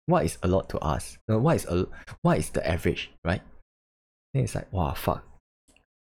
what 0.06 0.24
is 0.24 0.38
a 0.42 0.48
lot 0.48 0.68
to 0.70 0.78
us? 0.78 1.18
You 1.28 1.34
know, 1.34 1.40
what 1.40 1.56
is 1.56 1.66
a 1.66 1.86
what 2.22 2.38
is 2.38 2.50
the 2.50 2.66
average, 2.66 3.10
right? 3.24 3.42
Then 4.34 4.44
it's 4.44 4.54
like, 4.54 4.72
wow, 4.72 4.94
fuck, 4.94 5.24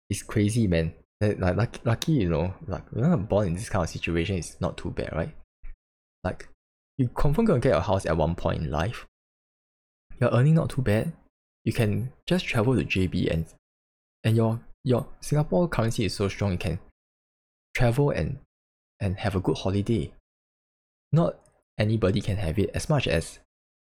it's 0.09 0.23
crazy, 0.23 0.67
man. 0.67 0.93
Like, 1.19 1.83
lucky, 1.85 2.11
you 2.11 2.29
know, 2.29 2.53
like 2.67 2.83
when 2.91 3.11
I'm 3.11 3.25
born 3.25 3.47
in 3.47 3.53
this 3.55 3.69
kind 3.69 3.83
of 3.83 3.89
situation, 3.89 4.35
it's 4.35 4.61
not 4.61 4.77
too 4.77 4.91
bad, 4.91 5.13
right? 5.13 5.35
Like, 6.23 6.47
you 6.97 7.09
confirm 7.09 7.45
gonna 7.45 7.59
get 7.59 7.75
a 7.75 7.81
house 7.81 8.05
at 8.05 8.17
one 8.17 8.35
point 8.35 8.61
in 8.63 8.71
life. 8.71 9.07
You're 10.19 10.31
earning 10.31 10.55
not 10.55 10.69
too 10.69 10.81
bad. 10.81 11.13
You 11.63 11.73
can 11.73 12.13
just 12.27 12.45
travel 12.45 12.75
to 12.75 12.83
JB 12.83 13.31
and 13.31 13.45
and 14.23 14.35
your 14.35 14.59
your 14.83 15.07
Singapore 15.21 15.67
currency 15.67 16.05
is 16.05 16.15
so 16.15 16.27
strong 16.27 16.53
you 16.53 16.57
can 16.57 16.79
travel 17.75 18.09
and 18.09 18.39
and 18.99 19.17
have 19.19 19.35
a 19.35 19.39
good 19.39 19.57
holiday. 19.57 20.11
Not 21.11 21.39
anybody 21.77 22.21
can 22.21 22.37
have 22.37 22.57
it 22.57 22.71
as 22.73 22.89
much 22.89 23.07
as 23.07 23.39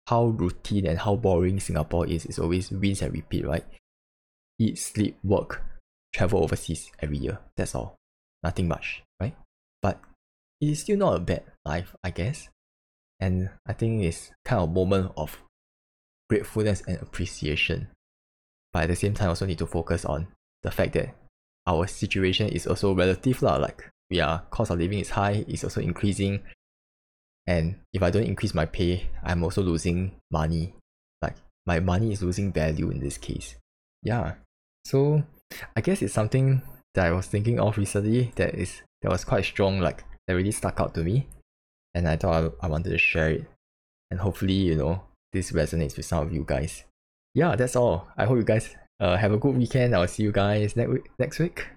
how 0.08 0.26
routine 0.26 0.86
and 0.86 1.00
how 1.00 1.16
boring 1.16 1.60
Singapore 1.60 2.08
is. 2.08 2.26
It's 2.26 2.40
always 2.40 2.72
rinse 2.72 3.02
and 3.02 3.14
repeat, 3.14 3.46
right? 3.46 3.66
Eat, 4.58 4.78
sleep, 4.78 5.18
work, 5.24 5.64
travel 6.14 6.44
overseas 6.44 6.92
every 7.00 7.18
year. 7.18 7.40
That's 7.56 7.76
all. 7.76 7.96
Nothing 8.44 8.68
much, 8.68 9.04
right? 9.20 9.36
But 9.82 10.02
it 10.60 10.70
is 10.70 10.82
still 10.82 10.98
not 10.98 11.16
a 11.16 11.20
bad 11.20 11.44
life, 11.66 11.96
I 12.04 12.12
guess. 12.12 12.50
And 13.20 13.50
I 13.66 13.74
think 13.74 14.04
it's 14.04 14.32
kind 14.44 14.62
of 14.62 14.72
moment 14.72 15.12
of 15.16 15.38
gratefulness 16.30 16.82
and 16.88 17.02
appreciation. 17.02 17.90
But 18.74 18.84
at 18.84 18.90
the 18.90 18.96
same 18.96 19.14
time, 19.14 19.30
also 19.30 19.46
need 19.46 19.58
to 19.60 19.68
focus 19.68 20.06
on 20.06 20.28
the 20.64 20.72
fact 20.72 20.94
that 20.94 21.16
our 21.68 21.88
situation 21.88 22.50
is 22.50 22.68
also 22.68 22.94
relative 22.94 23.42
lah. 23.42 23.58
Like 23.58 23.90
we 24.10 24.20
are 24.20 24.44
cost 24.50 24.72
of 24.72 24.80
living 24.80 25.00
is 25.00 25.12
high, 25.12 25.46
it's 25.48 25.64
also 25.64 25.82
increasing. 25.82 26.42
And 27.48 27.76
if 27.94 28.04
I 28.04 28.12
don't 28.12 28.24
increase 28.24 28.54
my 28.54 28.66
pay, 28.66 29.10
I'm 29.24 29.44
also 29.44 29.62
losing 29.62 30.12
money. 30.32 30.74
Like 31.22 31.36
my 31.66 31.80
money 31.80 32.12
is 32.12 32.22
losing 32.22 32.52
value 32.52 32.90
in 32.90 33.00
this 33.00 33.18
case. 33.18 33.56
Yeah. 34.04 34.36
So 34.86 35.24
I 35.76 35.82
guess 35.82 36.02
it's 36.02 36.14
something 36.14 36.62
that 36.94 37.08
I 37.08 37.12
was 37.12 37.28
thinking 37.28 37.60
of 37.60 37.78
recently 37.78 38.32
that 38.36 38.56
is 38.56 38.82
that 39.02 39.12
was 39.12 39.24
quite 39.24 39.46
strong, 39.46 39.80
like 39.80 40.04
that 40.28 40.34
really 40.34 40.52
stuck 40.52 40.80
out 40.80 40.94
to 40.96 41.04
me. 41.04 41.28
And 41.94 42.08
I 42.08 42.18
thought 42.18 42.54
I, 42.62 42.66
I 42.66 42.70
wanted 42.70 42.92
to 42.92 42.98
share 42.98 43.32
it. 43.32 43.46
And 44.12 44.20
hopefully, 44.20 44.54
you 44.54 44.76
know, 44.76 45.04
this 45.34 45.52
resonates 45.52 45.98
with 45.98 46.06
some 46.06 46.26
of 46.26 46.34
you 46.34 46.44
guys. 46.46 46.84
Yeah, 47.34 47.56
that's 47.56 47.76
all. 47.76 48.08
I 48.18 48.26
hope 48.26 48.38
you 48.38 48.44
guys 48.44 48.76
uh, 49.00 49.18
have 49.18 49.32
a 49.32 49.38
good 49.38 49.58
weekend. 49.58 49.96
I'll 49.96 50.08
see 50.08 50.24
you 50.24 50.32
guys 50.32 50.76
next 50.76 50.90
week. 50.92 51.12
Next 51.18 51.40
week. 51.40 51.70